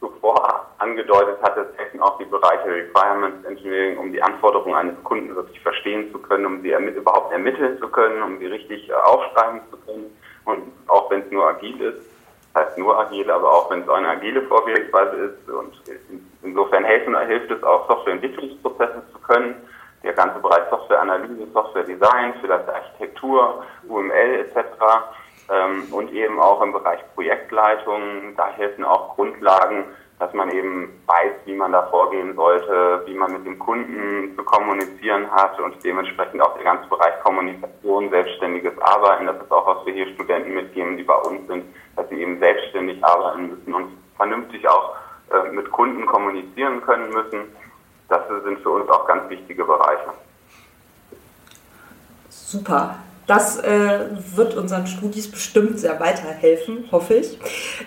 zuvor 0.00 0.66
angedeutet 0.78 1.38
hatte, 1.42 1.68
es 1.72 1.78
helfen 1.78 2.00
auch 2.00 2.18
die 2.18 2.24
Bereiche 2.24 2.66
Requirements 2.66 3.44
Engineering, 3.46 3.98
um 3.98 4.12
die 4.12 4.22
Anforderungen 4.22 4.74
eines 4.74 5.02
Kunden 5.04 5.34
wirklich 5.34 5.60
verstehen 5.60 6.10
zu 6.12 6.18
können, 6.18 6.46
um 6.46 6.62
sie 6.62 6.70
überhaupt 6.70 7.32
ermitteln 7.32 7.78
zu 7.78 7.88
können, 7.88 8.22
um 8.22 8.38
sie 8.38 8.46
richtig 8.46 8.88
äh, 8.88 8.92
aufschreiben 8.92 9.60
zu 9.70 9.76
können. 9.78 10.16
Und 10.44 10.72
auch 10.86 11.10
wenn 11.10 11.22
es 11.22 11.30
nur 11.30 11.48
agil 11.48 11.80
ist, 11.80 12.00
heißt 12.54 12.78
nur 12.78 12.98
agil, 12.98 13.30
aber 13.30 13.52
auch 13.52 13.70
wenn 13.70 13.82
es 13.82 13.88
eine 13.88 14.08
agile 14.08 14.42
Vorgehensweise 14.42 15.16
ist. 15.16 15.50
Und 15.50 15.74
insofern 16.42 16.84
helfen, 16.84 17.18
hilft 17.26 17.50
es 17.50 17.62
auch, 17.62 17.88
Softwareentwicklungsprozesse 17.88 19.02
zu 19.12 19.18
können. 19.20 19.56
Der 20.04 20.12
ganze 20.12 20.38
Bereich 20.38 20.62
Softwareanalyse, 20.70 21.48
Softwaredesign, 21.52 22.34
vielleicht 22.40 22.68
Architektur, 22.68 23.64
UML 23.88 24.40
etc 24.40 24.62
ähm, 25.48 25.84
und 25.92 26.12
eben 26.12 26.40
auch 26.40 26.62
im 26.62 26.72
Bereich 26.72 27.00
Projektleitung. 27.14 28.34
Da 28.36 28.48
helfen 28.48 28.84
auch 28.84 29.14
Grundlagen, 29.14 29.84
dass 30.18 30.32
man 30.32 30.50
eben 30.50 31.02
weiß, 31.06 31.32
wie 31.44 31.54
man 31.54 31.72
da 31.72 31.86
vorgehen 31.88 32.34
sollte, 32.34 33.02
wie 33.06 33.14
man 33.14 33.32
mit 33.32 33.44
dem 33.44 33.58
Kunden 33.58 34.34
zu 34.36 34.42
kommunizieren 34.44 35.30
hat 35.30 35.60
und 35.60 35.82
dementsprechend 35.84 36.40
auch 36.40 36.54
der 36.54 36.64
ganze 36.64 36.88
Bereich 36.88 37.20
Kommunikation, 37.22 38.10
selbstständiges 38.10 38.78
Arbeiten. 38.78 39.26
Das 39.26 39.36
ist 39.36 39.52
auch, 39.52 39.66
was 39.66 39.86
wir 39.86 39.92
hier 39.92 40.12
Studenten 40.14 40.54
mitgeben, 40.54 40.96
die 40.96 41.02
bei 41.02 41.16
uns 41.16 41.46
sind, 41.46 41.64
dass 41.96 42.08
sie 42.08 42.16
eben 42.16 42.38
selbstständig 42.38 43.04
arbeiten 43.04 43.48
müssen 43.48 43.74
und 43.74 43.98
vernünftig 44.16 44.66
auch 44.68 44.96
äh, 45.30 45.50
mit 45.52 45.70
Kunden 45.70 46.06
kommunizieren 46.06 46.80
können 46.82 47.10
müssen. 47.10 47.40
Das 48.08 48.22
sind 48.44 48.60
für 48.60 48.70
uns 48.70 48.88
auch 48.88 49.06
ganz 49.06 49.28
wichtige 49.28 49.64
Bereiche. 49.64 50.14
Super. 52.30 52.96
Das 53.26 53.58
äh, 53.58 54.00
wird 54.34 54.54
unseren 54.54 54.86
Studis 54.86 55.30
bestimmt 55.30 55.80
sehr 55.80 55.98
weiterhelfen, 55.98 56.84
hoffe 56.92 57.14
ich. 57.14 57.38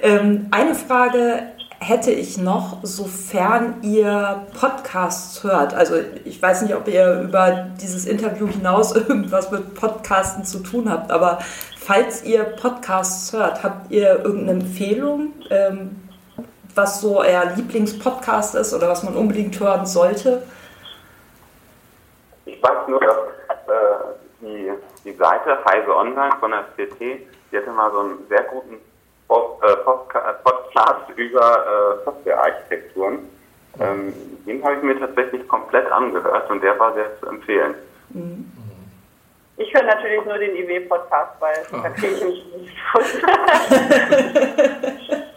Ähm, 0.01 0.47
eine 0.51 0.75
Frage 0.75 1.43
hätte 1.79 2.11
ich 2.11 2.37
noch, 2.37 2.79
sofern 2.83 3.81
ihr 3.83 4.45
Podcasts 4.59 5.43
hört. 5.43 5.73
Also 5.73 5.95
ich 6.25 6.41
weiß 6.41 6.63
nicht, 6.63 6.75
ob 6.75 6.89
ihr 6.89 7.21
über 7.21 7.67
dieses 7.81 8.05
Interview 8.05 8.47
hinaus 8.47 8.93
irgendwas 8.95 9.49
mit 9.49 9.75
Podcasten 9.75 10.43
zu 10.43 10.59
tun 10.59 10.89
habt, 10.89 11.09
aber 11.09 11.39
falls 11.77 12.23
ihr 12.23 12.43
Podcasts 12.43 13.31
hört, 13.31 13.63
habt 13.63 13.91
ihr 13.91 14.19
irgendeine 14.25 14.59
Empfehlung, 14.59 15.33
ähm, 15.49 16.03
was 16.75 16.99
so 17.01 17.19
euer 17.21 17.45
Lieblingspodcast 17.55 18.55
ist 18.55 18.73
oder 18.73 18.89
was 18.89 19.03
man 19.03 19.15
unbedingt 19.15 19.57
hören 19.59 19.85
sollte? 19.85 20.43
Ich 22.45 22.61
weiß 22.61 22.87
nur, 22.89 22.99
dass 22.99 23.15
die, 25.11 25.17
Seite 25.17 25.57
Heise 25.65 25.95
Online 25.95 26.33
von 26.39 26.51
der 26.51 26.65
CT, 26.75 26.99
die 26.99 27.57
hatte 27.57 27.71
mal 27.71 27.91
so 27.91 27.99
einen 27.99 28.27
sehr 28.29 28.43
guten 28.43 28.77
Post, 29.27 29.63
äh, 29.63 29.75
Podcast 30.43 31.09
über 31.15 31.39
äh, 31.39 32.03
Softwarearchitekturen. 32.05 33.19
Ähm, 33.79 34.13
den 34.45 34.63
habe 34.63 34.75
ich 34.75 34.83
mir 34.83 34.99
tatsächlich 34.99 35.47
komplett 35.47 35.91
angehört 35.91 36.49
und 36.49 36.63
der 36.63 36.77
war 36.79 36.93
sehr 36.93 37.19
zu 37.19 37.27
empfehlen. 37.27 37.75
Mhm. 38.09 38.51
Ich 39.57 39.73
höre 39.73 39.83
natürlich 39.83 40.23
nur 40.25 40.37
den 40.37 40.55
IW-Podcast, 40.55 41.33
weil 41.39 41.57
oh. 41.73 41.77
da 41.83 41.89
kriege 41.89 42.13
ich 42.13 42.23
mich 42.23 42.45
nicht 42.55 42.77
voll. 42.91 43.03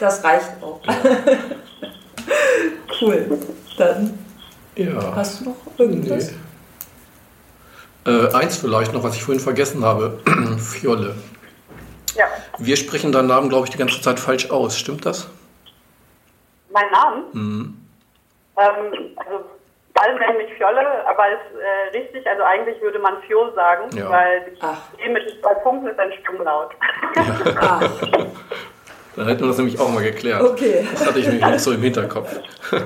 Das 0.00 0.24
reicht 0.24 0.50
auch. 0.62 0.80
cool. 3.00 3.38
Dann 3.76 4.18
ja. 4.74 5.14
hast 5.14 5.40
du 5.40 5.50
noch 5.50 5.78
irgendwas? 5.78 6.30
Nee. 6.30 6.36
Äh, 8.06 8.32
eins 8.34 8.56
vielleicht 8.56 8.92
noch, 8.92 9.02
was 9.02 9.16
ich 9.16 9.22
vorhin 9.22 9.42
vergessen 9.42 9.84
habe. 9.84 10.18
Fjolle. 10.58 11.14
Ja. 12.14 12.26
Wir 12.58 12.76
sprechen 12.76 13.12
deinen 13.12 13.28
Namen, 13.28 13.48
glaube 13.48 13.66
ich, 13.66 13.70
die 13.70 13.78
ganze 13.78 14.00
Zeit 14.00 14.18
falsch 14.18 14.50
aus. 14.50 14.78
Stimmt 14.78 15.06
das? 15.06 15.28
Mein 16.72 16.90
Namen? 16.90 17.24
Mhm. 17.32 17.76
Ähm, 18.56 19.16
also 19.16 19.44
alle 20.00 20.18
nennen 20.18 20.38
mich 20.38 20.52
Fjolle, 20.56 21.06
aber 21.06 21.28
ist 21.28 21.60
äh, 21.60 21.98
richtig, 21.98 22.26
also 22.26 22.42
eigentlich 22.42 22.80
würde 22.80 22.98
man 22.98 23.20
Fjol 23.22 23.52
sagen, 23.54 23.94
ja. 23.94 24.08
weil 24.08 24.44
die 24.50 25.04
E 25.04 25.08
mit 25.10 25.22
zwei 25.42 25.54
Punkten 25.54 25.88
ist 25.88 25.98
ein 25.98 26.12
Stummlaut. 26.22 26.70
Ja. 27.16 27.24
ah. 27.60 27.80
Dann 29.16 29.26
hätten 29.26 29.40
wir 29.40 29.48
das 29.48 29.58
nämlich 29.58 29.78
auch 29.78 29.90
mal 29.90 30.02
geklärt. 30.02 30.42
Okay. 30.42 30.86
Das 30.92 31.06
hatte 31.06 31.18
ich 31.18 31.26
nämlich 31.26 31.44
noch 31.44 31.58
so 31.58 31.72
im 31.72 31.82
Hinterkopf. 31.82 32.32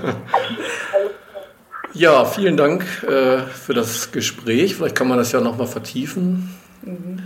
ja, 1.94 2.24
vielen 2.24 2.56
Dank 2.56 2.84
äh, 3.04 3.38
für 3.38 3.74
das 3.74 4.12
Gespräch. 4.12 4.76
Vielleicht 4.76 4.94
kann 4.94 5.08
man 5.08 5.18
das 5.18 5.32
ja 5.32 5.40
nochmal 5.40 5.66
vertiefen. 5.66 6.54
Mhm. 6.82 7.22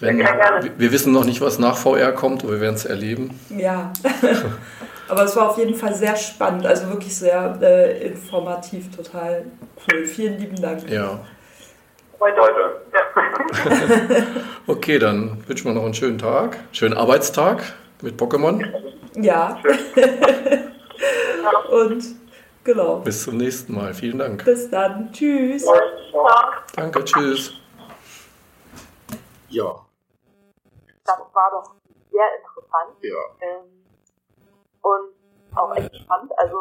Wenn, 0.00 0.18
wir 0.18 0.92
wissen 0.92 1.12
noch 1.12 1.24
nicht, 1.24 1.40
was 1.40 1.60
nach 1.60 1.76
VR 1.76 2.10
kommt, 2.10 2.42
aber 2.42 2.54
wir 2.54 2.60
werden 2.60 2.74
es 2.74 2.84
erleben. 2.84 3.38
Ja. 3.50 3.92
Aber 5.08 5.24
es 5.24 5.36
war 5.36 5.50
auf 5.50 5.58
jeden 5.58 5.74
Fall 5.74 5.94
sehr 5.94 6.16
spannend, 6.16 6.64
also 6.64 6.88
wirklich 6.88 7.14
sehr 7.14 7.58
äh, 7.60 8.06
informativ, 8.06 8.96
total 8.96 9.44
cool. 9.86 10.06
Vielen 10.06 10.38
lieben 10.38 10.56
Dank. 10.56 10.88
Ja. 10.88 11.20
Heute. 12.18 12.40
Heute. 12.40 12.80
Ja. 12.94 14.22
okay, 14.66 14.98
dann 14.98 15.42
wünschen 15.46 15.66
wir 15.66 15.74
noch 15.74 15.84
einen 15.84 15.92
schönen 15.92 16.16
Tag, 16.18 16.56
schönen 16.72 16.94
Arbeitstag 16.94 17.62
mit 18.00 18.18
Pokémon. 18.18 18.64
Ja. 19.16 19.58
Und 21.70 22.04
genau. 22.64 22.96
Bis 22.96 23.24
zum 23.24 23.36
nächsten 23.36 23.74
Mal. 23.74 23.94
Vielen 23.94 24.18
Dank. 24.18 24.44
Bis 24.44 24.70
dann. 24.70 25.12
Tschüss. 25.12 25.66
Danke, 26.74 27.04
tschüss. 27.04 27.52
Ja. 29.48 29.84
Das 31.04 31.18
war 31.32 31.50
doch 31.50 31.74
sehr 32.10 32.26
interessant. 32.38 32.96
Ja. 33.02 33.18
Ähm, 33.40 33.84
und 34.80 35.56
auch 35.56 35.74
echt 35.76 35.96
spannend. 35.96 36.32
Also 36.38 36.56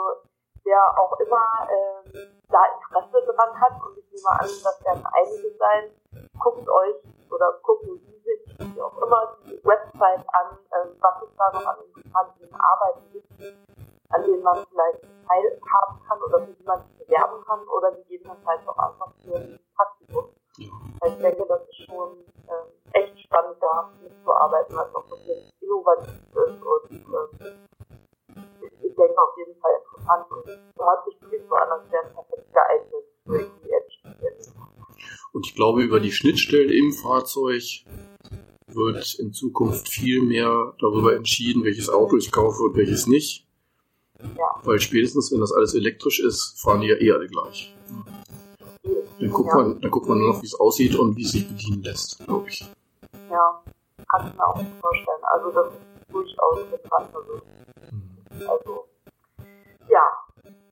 der 0.65 0.99
auch 0.99 1.19
immer 1.19 1.67
ähm, 1.69 2.41
da 2.49 2.59
Interesse 2.75 3.25
dran 3.25 3.59
hat 3.59 3.73
und 3.83 3.97
ich 3.97 4.05
nehme 4.11 4.29
an, 4.29 4.47
das 4.63 4.85
werden 4.85 5.03
einige 5.13 5.55
sein. 5.57 6.29
Guckt 6.37 6.67
euch 6.67 6.95
oder 7.29 7.53
gucken 7.63 7.99
Sie 8.05 8.19
sich 8.19 8.59
wie 8.59 8.81
auch 8.81 8.97
immer 9.01 9.37
die 9.45 9.59
Website 9.63 10.25
an, 10.33 10.57
ähm, 10.75 10.95
was 10.99 11.23
es 11.23 11.35
da 11.37 11.51
noch 11.51 11.65
an 11.65 11.77
interessanten 11.85 12.55
Arbeiten 12.55 13.11
gibt, 13.11 13.31
an 14.11 14.23
denen 14.23 14.43
man 14.43 14.65
vielleicht 14.69 15.01
teilhaben 15.27 16.01
kann 16.07 16.21
oder 16.21 16.45
für 16.45 16.53
die 16.53 16.63
man 16.63 16.79
sich 16.81 17.05
bewerben 17.05 17.43
kann 17.45 17.67
oder 17.67 17.91
gegebenenfalls 17.91 18.67
auch 18.67 18.77
einfach 18.77 19.13
für 19.23 19.35
ein 19.35 19.59
Praktikum. 19.75 20.25
Weil 20.99 21.11
ich 21.11 21.17
denke, 21.17 21.45
das 21.47 21.61
ist 21.69 21.85
schon 21.87 22.17
ähm, 22.47 22.67
echt 22.93 23.19
spannend, 23.19 23.57
da 23.61 23.89
mitzuarbeiten, 24.01 24.75
was 24.75 24.95
auch 24.95 25.09
wirklich 25.09 25.53
innovativ 25.61 26.19
ist 26.33 26.61
und 26.61 26.91
ähm, 26.91 27.67
ich 28.83 28.95
denke 28.95 29.17
auf 29.17 29.37
jeden 29.37 29.59
Fall 29.61 29.71
interessant 29.79 30.31
und 30.31 30.45
sich 31.31 31.41
so 31.47 31.55
an, 31.55 31.69
als 31.71 31.91
wäre 31.91 32.03
es 32.05 32.13
perfekt 32.13 32.53
geeignet 32.53 33.05
für 33.25 33.37
die 33.37 33.69
Edge. 33.71 34.51
Und 35.33 35.47
ich 35.47 35.55
glaube, 35.55 35.81
über 35.81 35.99
die 35.99 36.11
Schnittstellen 36.11 36.69
im 36.69 36.91
Fahrzeug 36.91 37.63
wird 38.67 39.15
in 39.19 39.33
Zukunft 39.33 39.87
viel 39.89 40.21
mehr 40.21 40.73
darüber 40.79 41.15
entschieden, 41.15 41.63
welches 41.63 41.89
Auto 41.89 42.17
ich 42.17 42.31
kaufe 42.31 42.63
und 42.63 42.75
welches 42.75 43.07
nicht. 43.07 43.47
Ja. 44.37 44.49
Weil 44.63 44.79
spätestens, 44.79 45.31
wenn 45.31 45.39
das 45.39 45.51
alles 45.51 45.73
elektrisch 45.73 46.19
ist, 46.19 46.61
fahren 46.61 46.81
die 46.81 46.87
ja 46.87 46.95
eh 46.95 47.11
alle 47.11 47.27
gleich. 47.27 47.73
Dann 49.19 49.29
guckt, 49.29 49.49
ja. 49.49 49.55
man, 49.55 49.81
dann 49.81 49.91
guckt 49.91 50.07
man 50.07 50.17
nur 50.17 50.33
noch, 50.33 50.41
wie 50.41 50.47
es 50.47 50.59
aussieht 50.59 50.95
und 50.95 51.15
wie 51.15 51.23
es 51.23 51.31
sich 51.31 51.47
bedienen 51.47 51.83
lässt, 51.83 52.19
glaube 52.25 52.49
ich. 52.49 52.67
Ja, 53.29 53.61
kann 54.09 54.27
ich 54.27 54.33
mir 54.33 54.47
auch 54.47 54.63
vorstellen. 54.81 55.23
Also 55.23 55.51
das 55.51 55.67
ist 55.67 56.13
durchaus 56.13 56.59
interessant. 56.61 57.15
Also 57.15 57.41
also, 58.47 58.87
ja, 59.87 60.03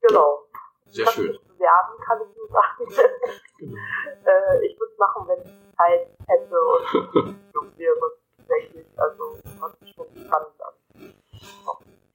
genau. 0.00 0.46
Sehr 0.86 1.04
kann 1.04 1.14
schön. 1.14 1.38
Bewerben 1.48 2.00
kann 2.04 2.18
ich 2.22 2.36
nur 2.36 2.48
sagen. 2.48 2.84
genau. 3.58 3.76
äh, 4.24 4.66
ich 4.66 4.78
würde 4.78 4.92
es 4.92 4.98
machen, 4.98 5.28
wenn 5.28 5.40
ich 5.40 5.76
Zeit 5.76 6.08
hätte 6.26 6.58
und 6.60 7.36
so 7.52 7.78
wäre 7.78 7.94
tatsächlich. 8.36 8.86
Also, 8.96 9.38
was 9.60 9.72
ich 9.82 9.94
schon 9.94 10.06
spannend 10.16 10.60
an. 10.60 10.74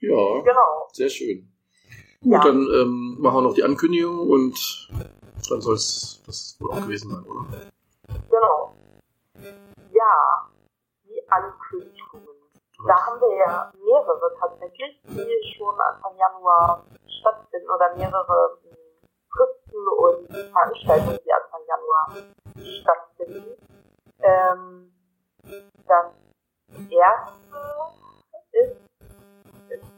Ja, 0.09 0.41
genau. 0.41 0.87
sehr 0.93 1.09
schön. 1.09 1.51
Gut, 2.21 2.33
ja. 2.33 2.39
dann 2.43 2.57
ähm, 2.57 3.17
machen 3.19 3.37
wir 3.37 3.41
noch 3.41 3.53
die 3.53 3.63
Ankündigung 3.63 4.29
und 4.29 4.89
dann 5.49 5.61
soll 5.61 5.75
es 5.75 6.21
das 6.25 6.57
wohl 6.59 6.71
auch 6.71 6.81
gewesen 6.81 7.11
sein, 7.11 7.23
oder? 7.23 7.45
Genau. 8.29 8.75
Ja, 9.91 10.49
die 11.03 11.21
Ankündigungen. 11.29 12.35
Da 12.87 13.05
haben 13.05 13.19
wir 13.21 13.37
ja 13.37 13.71
mehrere 13.73 14.35
tatsächlich, 14.39 15.01
die 15.03 15.55
schon 15.57 15.79
Anfang 15.79 16.17
Januar 16.17 16.85
stattfinden 17.07 17.69
oder 17.69 17.95
mehrere 17.95 18.59
hm, 18.63 18.77
Fristen 19.29 19.87
und 19.97 20.51
Veranstaltungen, 20.51 21.19
die 21.25 21.33
Anfang 21.33 21.61
Januar 21.67 22.33
stattfinden. 22.81 23.57
Ähm, 24.19 24.91
das 25.87 26.11
erste 26.89 27.35
ist, 28.51 28.84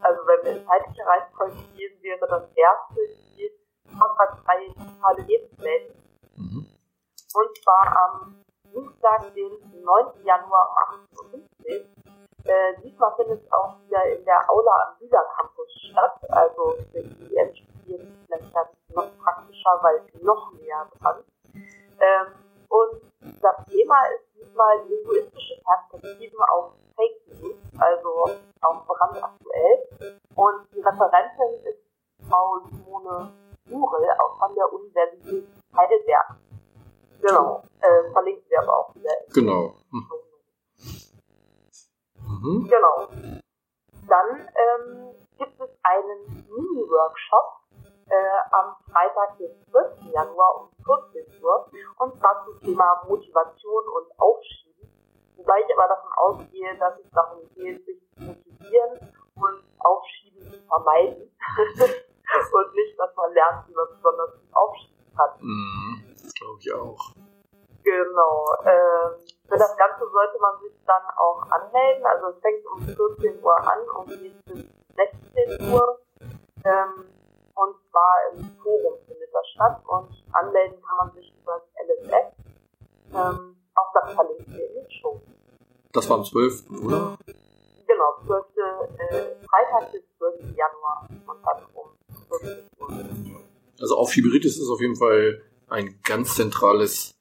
also 0.01 0.21
wenn 0.27 0.43
wir 0.45 0.61
in 0.61 0.67
zeitliche 0.67 1.05
Reihenfolge 1.05 1.63
gehen, 1.75 2.01
wäre 2.01 2.27
das 2.27 2.43
erste 2.55 2.99
die 3.35 3.51
Fahrradfreie 3.97 4.69
digitale 4.69 5.21
Lebenswelt. 5.23 5.95
Mhm. 6.35 6.65
Und 7.33 7.57
zwar 7.63 7.97
am 8.05 8.43
Dienstag, 8.63 9.33
den 9.33 9.83
9. 9.83 10.23
Januar 10.23 10.69
um 10.93 11.39
18.15 11.39 11.79
Uhr 11.81 11.97
äh, 12.47 12.81
diesmal 12.81 13.13
findet 13.17 13.43
es 13.43 13.51
auch 13.51 13.75
wieder 13.81 14.03
in 14.05 14.23
der 14.23 14.49
Aula 14.49 14.71
am 14.87 14.99
Bühler 14.99 15.25
Campus 15.35 15.67
statt. 15.91 16.17
Also 16.29 16.77
für 16.91 17.03
die 17.03 17.35
Endstudierenden 17.35 18.25
vielleicht 18.25 18.55
dann 18.55 18.67
Januar 50.87 51.09
14 51.11 51.43
Uhr 51.43 51.69
und 51.97 52.17
zwar 52.17 52.45
zum 52.45 52.59
Thema 52.61 53.03
Motivation 53.07 53.83
und 53.89 54.19
Aufschieben. 54.19 54.89
Wobei 55.35 55.59
ich 55.59 55.77
aber 55.77 55.87
davon 55.87 56.11
ausgehe, 56.15 56.77
dass 56.77 56.97
es 56.99 57.11
darum 57.11 57.41
geht, 57.53 57.85
sich 57.85 57.99
zu 58.15 58.23
motivieren 58.23 59.13
und 59.35 59.63
Aufschieben 59.79 60.51
zu 60.51 60.59
vermeiden. 60.67 61.31
und 62.53 62.75
nicht, 62.75 62.99
dass 62.99 63.15
man 63.15 63.33
lernt, 63.33 63.67
wie 63.67 63.73
man 63.73 63.87
besonders 63.95 64.31
gut 64.31 64.53
aufschieben 64.53 65.15
kann. 65.15 65.31
Mhm, 65.39 66.15
glaube 66.35 66.59
ich 66.59 66.73
auch. 66.73 67.11
Genau. 67.83 68.45
Ähm, 68.65 69.19
für 69.47 69.57
das 69.57 69.77
Ganze 69.77 70.09
sollte 70.09 70.39
man 70.39 70.59
sich 70.61 70.73
dann 70.85 71.03
auch 71.17 71.41
anmelden. 71.51 72.05
Also 72.05 72.27
es 72.27 72.39
fängt 72.41 72.65
um 72.65 72.81
14 72.81 73.43
Uhr 73.43 73.57
an 73.57 73.89
und 73.95 74.07
geht 74.09 74.45
bis 74.45 74.65
16 74.95 75.73
Uhr. 75.73 75.99
Ähm, 76.65 77.05
und 77.55 77.75
zwar 77.89 78.15
im 78.33 78.43
Forum 78.61 78.99
unserer 79.37 79.43
Stadt 79.53 79.83
und 79.87 80.23
anmelden 80.33 80.81
kann 80.81 80.97
man 80.97 81.15
sich 81.15 81.33
über 81.41 81.61
das 81.61 81.87
LSF. 81.87 82.33
Ähm, 83.13 83.55
auch 83.75 83.93
das 83.93 84.13
verlinken 84.13 84.53
wir 84.53 84.67
in 84.67 84.75
den 84.75 84.91
Show. 84.91 85.21
Das 85.93 86.09
war 86.09 86.17
am 86.17 86.23
12., 86.23 86.69
oder? 86.83 87.17
Genau, 87.87 88.25
12. 88.25 88.45
Äh, 88.97 89.45
Freitag 89.45 89.91
bis 89.91 90.01
12. 90.17 90.55
Januar 90.55 91.07
und 91.09 91.45
dann 91.45 91.65
um 91.73 91.87
12 92.27 93.79
Also 93.79 93.97
auf 93.97 94.11
Hybritis 94.11 94.57
ist 94.57 94.69
auf 94.69 94.81
jeden 94.81 94.95
Fall 94.95 95.41
ein 95.69 95.99
ganz 96.03 96.35
zentrales 96.35 97.15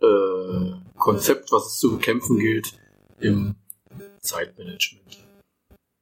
äh, 0.00 0.72
Konzept, 0.98 1.52
was 1.52 1.66
es 1.66 1.78
zu 1.78 1.96
bekämpfen 1.96 2.38
gilt 2.38 2.78
im 3.20 3.56
Zeitmanagement. 4.20 5.26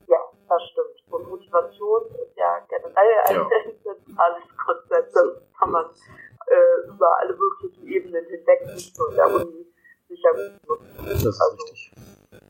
Ja, 0.08 0.18
das 0.48 0.62
stimmt. 0.70 1.14
Und 1.14 1.28
Motivation 1.28 2.06
ist 2.10 2.36
ja 2.36 2.58
generell 2.68 3.20
ein 3.26 3.34
ja. 3.36 3.48
zentrales 3.82 4.42
Konzept. 4.64 5.14
Das 5.14 5.24
kann 5.58 5.70
man 5.70 5.84
äh, 5.84 6.88
über 6.88 7.08
alle 7.20 7.36
möglichen 7.36 7.86
Ebenen 7.86 8.24
hinweg 8.26 8.60
in 8.62 9.14
der 9.16 9.34
Uni 9.34 9.66
sicher 10.08 10.30
nutzen. 10.66 10.86
Das 11.04 11.24
ist 11.24 11.40
also, 11.40 11.56
richtig. 11.64 11.92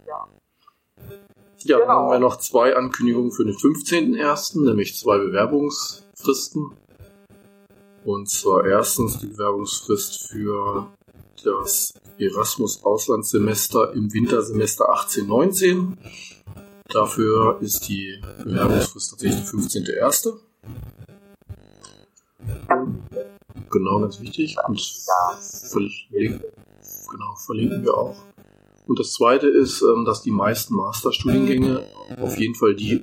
ja. 0.06 0.28
Ja, 1.66 1.78
dann 1.78 1.88
Genau. 1.88 1.94
haben 2.00 2.11
wir 2.11 2.18
noch 2.18 2.37
zwei 2.37 2.76
Ankündigungen 2.76 3.33
für 3.33 3.44
den 3.44 3.54
15.01., 3.54 4.64
nämlich 4.66 4.97
zwei 4.99 5.16
Bewerbungsfristen. 5.18 6.76
Und 8.04 8.28
zwar 8.28 8.66
erstens 8.66 9.18
die 9.21 9.28
Bewerbungsfrist 9.28 10.28
für 10.28 10.88
das 11.42 11.94
Erasmus-Auslandssemester 12.18 13.92
im 13.94 14.12
Wintersemester 14.12 14.90
18-19. 14.92 15.97
Dafür 16.90 17.56
ist 17.62 17.88
die 17.88 18.21
Bewerbungsfrist 18.44 19.11
tatsächlich 19.12 19.40
der 19.50 20.02
15.01. 20.02 20.35
Genau, 23.75 24.00
ganz 24.00 24.21
wichtig. 24.21 24.57
Und 24.69 24.81
Ja. 24.81 25.38
verlinken, 25.69 26.40
genau, 27.11 27.35
verlinken 27.45 27.83
wir 27.83 27.95
auch. 27.95 28.16
Und 28.87 29.00
das 29.00 29.14
zweite 29.14 29.49
ist, 29.49 29.83
ähm, 29.83 30.04
dass 30.04 30.23
die 30.23 30.31
meisten 30.31 30.75
Masterstudiengänge, 30.75 31.85
auf 32.21 32.38
jeden 32.38 32.54
Fall 32.54 32.76
die 32.76 33.02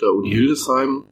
der 0.00 0.12
Uni 0.12 0.30
Hildesheim, 0.30 1.04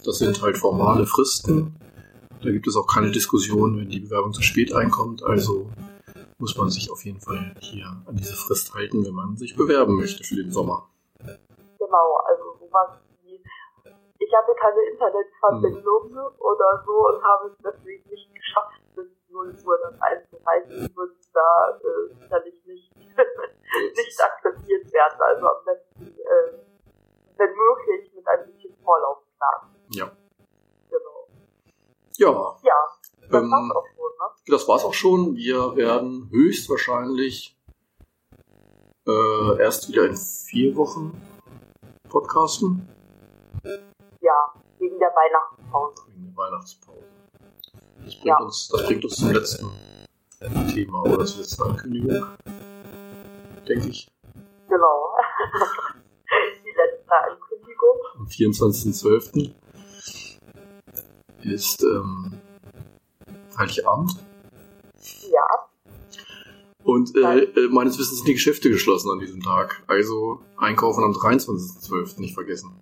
das 0.04 0.18
sind 0.18 0.40
halt 0.40 0.56
formale 0.56 1.06
Fristen. 1.06 1.74
Da 2.42 2.50
gibt 2.50 2.66
es 2.66 2.76
auch 2.76 2.86
keine 2.86 3.10
Diskussion, 3.10 3.78
wenn 3.78 3.90
die 3.90 4.00
Bewerbung 4.00 4.32
zu 4.32 4.40
spät 4.42 4.72
einkommt, 4.72 5.22
also 5.22 5.68
muss 6.40 6.56
man 6.56 6.70
sich 6.70 6.90
auf 6.90 7.04
jeden 7.04 7.20
Fall 7.20 7.54
hier 7.60 7.86
an 8.06 8.16
diese 8.16 8.34
Frist 8.34 8.72
halten, 8.74 9.04
wenn 9.04 9.14
man 9.14 9.36
sich 9.36 9.54
bewerben 9.54 9.96
möchte 9.96 10.24
für 10.24 10.36
den 10.36 10.50
Sommer. 10.50 10.88
Genau, 11.20 12.16
also 12.24 12.56
sowas 12.58 12.98
wie, 13.22 13.42
ich 14.18 14.32
hatte 14.34 14.52
keine 14.58 14.80
Internetverbindung 14.90 16.32
oder 16.38 16.82
so 16.86 16.92
und 17.08 17.22
habe 17.22 17.48
es 17.48 17.56
deswegen 17.62 18.08
nicht 18.08 18.34
geschafft, 18.34 18.80
bis 18.94 19.06
0 19.28 19.54
Uhr 19.64 19.78
das 19.82 20.00
einzureichen, 20.00 20.96
wird 20.96 21.16
da 21.34 21.78
äh, 21.78 22.14
sicherlich 22.14 22.54
nicht, 22.66 22.96
nicht 23.96 24.20
akzeptiert 24.22 24.92
werden. 24.92 25.20
Also 25.20 25.46
am 25.46 25.64
besten, 25.64 26.06
äh, 26.18 26.58
wenn 27.36 27.50
möglich, 27.50 28.12
mit 28.14 28.26
ein 28.26 28.46
bisschen 28.46 28.74
Vorlauf 28.82 29.18
planen. 29.36 29.74
Ja. 29.92 30.10
Genau. 30.88 31.28
Ja, 32.16 32.56
Ja, 32.62 32.74
das 33.30 33.42
Ähm, 33.42 33.50
war's 33.50 33.76
auch 33.76 33.86
schon, 33.86 34.12
ne? 34.18 34.29
Das 34.50 34.68
war's 34.68 34.84
auch 34.84 34.94
schon. 34.94 35.36
Wir 35.36 35.76
werden 35.76 36.28
höchstwahrscheinlich 36.30 37.56
äh, 39.06 39.58
erst 39.58 39.88
wieder 39.88 40.06
in 40.06 40.16
vier 40.16 40.76
Wochen 40.76 41.20
podcasten. 42.08 42.88
Ja, 44.20 44.54
wegen 44.78 44.98
der 44.98 45.08
Weihnachtspause. 45.08 46.02
Wegen 46.08 46.26
der 46.26 46.36
Weihnachtspause. 46.36 46.98
Das 48.04 48.14
bringt, 48.14 48.24
Ja. 48.24 48.36
uns, 48.38 48.68
das 48.68 48.86
bringt 48.86 49.04
uns 49.04 49.16
zum 49.16 49.30
letzten 49.30 49.70
Thema 50.72 51.02
oder 51.02 51.24
zur 51.24 51.40
letzten 51.40 51.62
Ankündigung. 51.62 52.26
Denke 53.68 53.88
ich. 53.88 54.08
Genau. 54.68 55.14
Die 56.64 56.72
letzte 56.76 57.12
Ankündigung. 57.30 57.96
Am 58.18 58.26
24.12. 58.26 59.52
ist 61.42 61.82
ähm, 61.82 62.40
Heiligabend. 63.58 64.16
Und 66.84 67.14
äh, 67.14 67.44
äh, 67.44 67.68
meines 67.68 67.98
Wissens 67.98 68.18
sind 68.18 68.28
die 68.28 68.34
Geschäfte 68.34 68.70
geschlossen 68.70 69.10
an 69.10 69.18
diesem 69.18 69.42
Tag. 69.42 69.82
Also 69.86 70.40
einkaufen 70.56 71.04
am 71.04 71.12
23.12. 71.12 72.20
nicht 72.20 72.34
vergessen. 72.34 72.80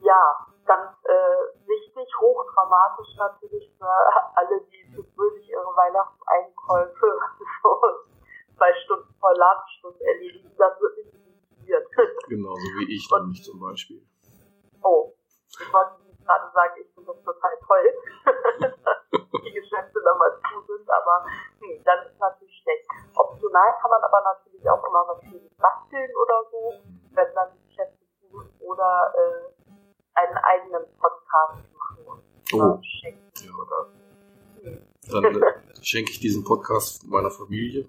ja, 0.00 0.46
ganz 0.64 0.90
äh, 1.04 1.68
wichtig, 1.68 2.08
hochdramatisch 2.20 3.16
natürlich 3.16 3.70
für 3.78 3.90
alle, 4.34 4.60
die 4.70 4.80
fröhlich 5.14 5.48
ihre 5.48 5.76
Weihnachtseinkäufe 5.76 7.18
so 7.62 7.80
zwei 8.56 8.72
Stunden 8.84 9.14
vor 9.20 9.34
Ladenschluss 9.34 10.00
erledigen. 10.00 10.50
Das 10.56 10.80
wird 10.80 10.96
nicht 10.96 11.10
funktioniert. 11.12 11.86
Genauso 12.28 12.66
wie 12.78 12.94
ich 12.94 13.08
nämlich 13.10 13.42
zum 13.44 13.60
Beispiel. 13.60 14.02
oh, 14.82 15.12
ich 15.48 15.72
wollte 15.72 16.02
nicht 16.06 16.24
gerade 16.24 16.52
sagen, 16.52 16.74
ich 16.80 16.94
finde 16.94 17.12
das 17.12 17.22
total 17.24 17.54
toll, 17.66 17.86
dass 18.60 19.42
die 19.44 19.52
Geschäfte 19.52 20.00
dann 20.04 20.18
mal 20.18 20.32
zu 20.40 20.60
sind, 20.66 20.88
aber 20.88 21.24
hm, 21.60 21.84
dann. 21.84 22.09
Optional 23.50 23.74
kann 23.82 23.90
man 23.90 24.02
aber 24.02 24.22
natürlich 24.22 24.70
auch 24.70 24.84
immer 24.86 25.04
was 25.08 25.20
basteln 25.58 26.10
oder 26.22 26.44
so, 26.50 26.72
wenn 27.14 27.34
Geschäfte 27.66 27.98
zu 28.20 28.38
sind 28.40 28.60
oder 28.60 29.12
äh, 29.16 30.18
einen 30.20 30.36
eigenen 30.38 30.82
Podcast 30.98 31.64
machen 31.76 32.06
und 32.06 32.22
Oh. 32.52 32.80
schenken 32.82 33.30
Ja. 33.44 33.54
oder 33.54 33.86
so. 33.86 34.62
Hm. 34.62 34.86
Dann 35.10 35.42
äh, 35.42 35.84
schenke 35.84 36.10
ich 36.12 36.20
diesen 36.20 36.44
Podcast 36.44 37.06
meiner 37.06 37.30
Familie. 37.30 37.88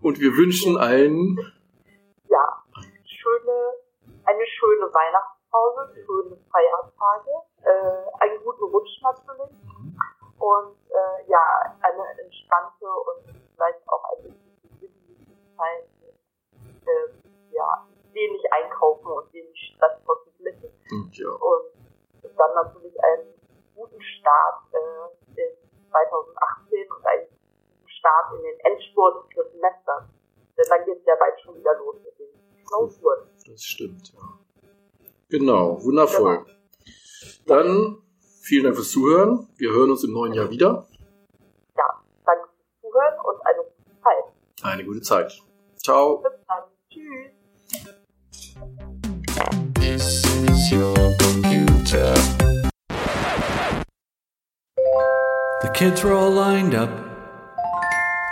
Und 0.00 0.18
wir 0.20 0.36
wünschen 0.36 0.76
allen 0.78 1.38
ja, 21.12 21.30
und 21.30 21.64
dann 22.36 22.54
natürlich 22.54 22.94
einen 23.04 23.34
guten 23.74 24.00
Start 24.02 24.62
äh, 24.72 25.40
in 25.40 25.90
2018 25.90 26.90
und 26.90 27.06
einen 27.06 27.26
guten 27.26 27.90
Start 27.90 28.34
in 28.36 28.42
den 28.42 28.60
Endspurt 28.60 29.24
des 29.36 29.52
Semesters. 29.52 30.04
Denn 30.56 30.66
dann 30.68 30.84
geht 30.84 30.98
es 30.98 31.06
ja 31.06 31.14
bald 31.18 31.40
schon 31.40 31.56
wieder 31.56 31.74
los 31.78 31.96
mit 32.04 32.18
den 32.18 32.64
Klausuren. 32.66 33.28
das 33.46 33.62
stimmt, 33.62 34.12
ja. 34.12 34.20
Genau, 35.28 35.82
wundervoll. 35.82 36.44
Dann 37.46 38.02
vielen 38.42 38.64
Dank 38.64 38.76
fürs 38.76 38.90
Zuhören. 38.90 39.48
Wir 39.56 39.70
hören 39.70 39.90
uns 39.90 40.04
im 40.04 40.12
neuen 40.12 40.32
Jahr 40.32 40.50
wieder. 40.50 40.86
Ja, 41.76 42.02
danke 42.24 42.48
fürs 42.48 42.80
Zuhören 42.80 43.20
und 43.20 43.46
eine 43.46 43.64
gute 43.64 44.00
Zeit. 44.02 44.24
Eine 44.62 44.84
gute 44.84 45.00
Zeit. 45.02 45.42
Ciao. 45.76 46.22
Kids 55.80 56.04
were 56.04 56.12
all 56.12 56.30
lined 56.30 56.74
up 56.74 56.90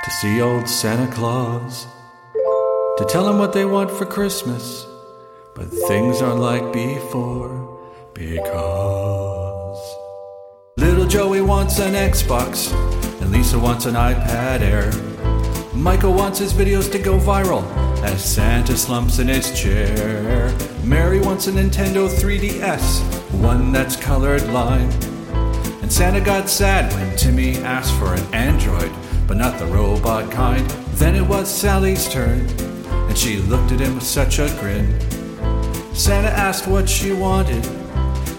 to 0.05 0.11
see 0.21 0.39
old 0.39 0.69
Santa 0.69 1.11
Claus, 1.11 1.87
to 2.99 3.07
tell 3.09 3.27
him 3.27 3.39
what 3.39 3.55
they 3.55 3.65
want 3.65 3.91
for 3.91 4.05
Christmas. 4.05 4.85
But 5.55 5.71
things 5.89 6.21
aren't 6.21 6.41
like 6.41 6.75
before 6.75 7.81
because 8.13 9.97
little 10.77 11.07
Joey 11.07 11.41
wants 11.41 11.79
an 11.79 11.95
Xbox, 11.95 12.71
and 13.23 13.33
Lisa 13.33 13.59
wants 13.59 13.87
an 13.87 13.95
iPad 13.95 14.61
Air. 14.61 14.93
Michael 15.75 16.13
wants 16.13 16.39
his 16.39 16.53
videos 16.53 16.93
to 16.93 16.99
go 16.99 17.19
viral 17.19 17.65
as 18.03 18.23
Santa 18.23 18.77
slumps 18.77 19.21
in 19.21 19.29
his 19.29 19.59
chair. 19.59 20.55
Mary 20.85 21.19
wants 21.19 21.47
a 21.47 21.53
Nintendo 21.53 22.11
3DS, 22.11 23.01
one 23.41 23.73
that's 23.73 23.97
colored 23.97 24.47
lime. 24.49 24.91
And 25.89 25.95
Santa 25.95 26.21
got 26.21 26.51
sad 26.51 26.93
when 26.93 27.17
Timmy 27.17 27.57
asked 27.57 27.99
for 27.99 28.13
an 28.13 28.35
android, 28.35 28.93
but 29.27 29.39
not 29.39 29.59
the 29.59 29.65
robot 29.65 30.31
kind. 30.31 30.69
Then 31.01 31.15
it 31.15 31.27
was 31.27 31.49
Sally's 31.49 32.07
turn, 32.11 32.41
and 33.09 33.17
she 33.17 33.39
looked 33.39 33.73
at 33.73 33.81
him 33.81 33.95
with 33.95 34.05
such 34.05 34.39
a 34.39 34.55
grin. 34.61 35.01
Santa 35.95 36.29
asked 36.29 36.67
what 36.67 36.91
she 36.91 37.15
wanted, 37.15 37.65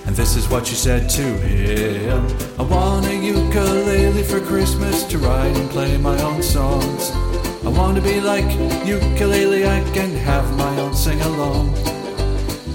and 0.06 0.16
this 0.16 0.36
is 0.36 0.48
what 0.48 0.68
she 0.68 0.76
said 0.76 1.10
to 1.10 1.24
him 1.24 2.24
I 2.60 2.62
want 2.62 3.08
a 3.08 3.16
ukulele 3.16 4.22
for 4.22 4.42
Christmas 4.42 5.04
to 5.06 5.18
write 5.18 5.58
and 5.58 5.72
play 5.72 5.98
my 5.98 6.22
own 6.22 6.44
songs. 6.44 7.10
I 7.66 7.70
want 7.70 7.96
to 7.98 8.04
be 8.04 8.22
like 8.22 8.46
ukulele, 8.86 9.66
I 9.66 9.80
can 9.92 10.12
have 10.18 10.56
my 10.56 10.80
own 10.80 10.94
sing 10.94 11.20
along. 11.22 11.74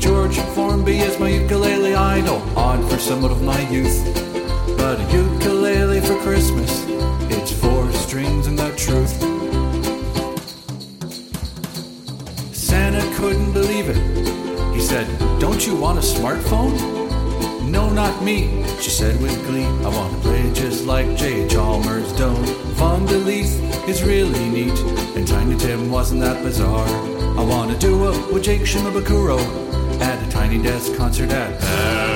George 0.01 0.37
Formby 0.57 0.99
is 0.99 1.17
my 1.21 1.29
ukulele 1.29 1.95
idol, 1.95 2.43
odd 2.59 2.91
for 2.91 2.99
someone 2.99 3.31
of 3.31 3.41
my 3.41 3.61
youth. 3.71 4.34
But 4.85 5.01
a 5.01 5.17
ukulele 5.17 6.03
for 6.03 6.15
Christmas. 6.21 6.85
It's 7.31 7.51
four 7.51 7.91
strings 7.93 8.47
and 8.47 8.59
the 8.59 8.69
truth. 8.77 9.15
Santa 12.55 13.01
couldn't 13.17 13.55
believe 13.55 13.89
it. 13.89 13.97
He 14.75 14.83
said, 14.83 15.07
Don't 15.41 15.67
you 15.67 15.75
want 15.75 16.01
a 16.01 16.03
smartphone? 16.03 16.75
No, 17.67 17.89
not 17.89 18.23
me, 18.23 18.63
she 18.79 18.91
said 18.91 19.19
with 19.23 19.35
glee. 19.47 19.65
I 19.65 19.89
want 19.89 20.13
to 20.17 20.21
play 20.21 20.53
just 20.53 20.85
like 20.85 21.17
J. 21.17 21.49
Chalmers 21.49 22.13
don't. 22.19 22.45
Fun 22.77 23.07
de 23.07 23.41
is 23.89 24.03
really 24.03 24.51
neat, 24.51 24.79
and 25.17 25.27
Tiny 25.27 25.57
Tim 25.57 25.91
wasn't 25.91 26.21
that 26.21 26.43
bizarre. 26.43 26.87
I 27.39 27.43
want 27.43 27.73
to 27.73 27.79
do 27.79 28.13
it 28.13 28.35
with 28.35 28.45
Jake 28.45 28.67
Shimabukuro 28.67 29.41
at 30.03 30.29
a 30.29 30.31
Tiny 30.31 30.63
Desk 30.63 30.95
concert 30.95 31.31
at 31.31 32.14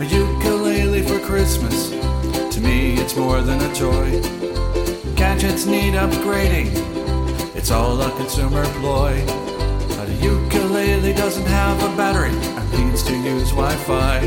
A 0.00 0.04
ukulele 0.04 1.02
for 1.02 1.18
Christmas, 1.18 1.90
to 2.54 2.60
me 2.60 2.94
it's 2.98 3.16
more 3.16 3.40
than 3.40 3.60
a 3.60 3.74
toy. 3.74 4.20
Gadgets 5.16 5.66
need 5.66 5.94
upgrading, 5.94 6.70
it's 7.56 7.72
all 7.72 8.00
a 8.00 8.08
consumer 8.12 8.64
ploy. 8.78 9.26
But 9.96 10.08
a 10.08 10.14
ukulele 10.22 11.12
doesn't 11.14 11.46
have 11.46 11.82
a 11.82 11.96
battery 11.96 12.30
and 12.30 12.86
needs 12.86 13.02
to 13.08 13.12
use 13.12 13.50
Wi-Fi. 13.50 14.20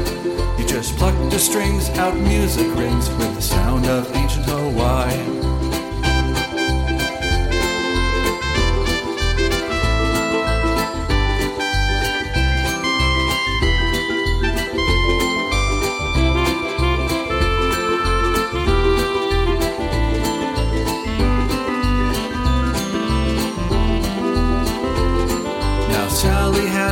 You 0.59 0.67
just 0.67 0.97
pluck 0.97 1.15
the 1.31 1.39
strings 1.39 1.87
out, 1.91 2.17
music 2.17 2.67
rings 2.75 3.07
with 3.11 3.33
the 3.35 3.41
sound 3.41 3.85
of 3.85 4.13
ancient 4.13 4.47
Hawaii. 4.47 5.50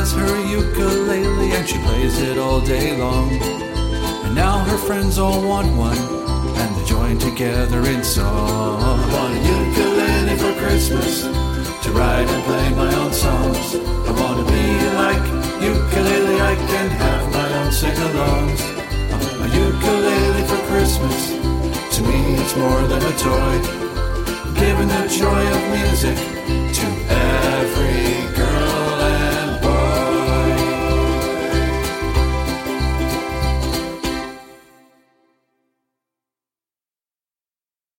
Has 0.00 0.12
her 0.14 0.40
ukulele 0.48 1.52
and 1.52 1.68
she 1.68 1.76
plays 1.84 2.22
it 2.22 2.38
all 2.38 2.58
day 2.58 2.96
long. 2.96 3.28
And 4.24 4.34
now 4.34 4.64
her 4.64 4.78
friends 4.78 5.18
all 5.18 5.46
want 5.46 5.68
one 5.76 6.02
and 6.60 6.70
they 6.74 6.84
join 6.86 7.18
together 7.18 7.80
in 7.84 8.02
song. 8.02 8.80
I 8.80 8.96
want 9.14 9.32
a 9.36 9.40
ukulele 9.56 10.36
for 10.42 10.52
Christmas 10.62 11.24
to 11.84 11.88
write 11.92 12.28
and 12.34 12.42
play 12.48 12.66
my 12.82 12.90
own 13.02 13.12
songs. 13.12 13.66
I 14.08 14.12
want 14.20 14.36
to 14.40 14.46
be 14.56 14.66
like 15.04 15.24
ukulele, 15.68 16.36
I 16.52 16.54
can 16.70 16.88
have 17.04 17.24
my 17.38 17.48
own 17.60 17.70
sing-alongs. 17.70 18.60
I 19.12 19.16
want 19.22 19.38
a 19.44 19.48
ukulele 19.66 20.42
for 20.50 20.60
Christmas. 20.70 21.18
To 21.96 22.00
me, 22.08 22.20
it's 22.40 22.56
more 22.56 22.82
than 22.92 23.02
a 23.12 23.14
toy. 23.26 23.54
giving 24.60 24.88
the 24.88 25.02
joy 25.20 25.42
of 25.56 25.70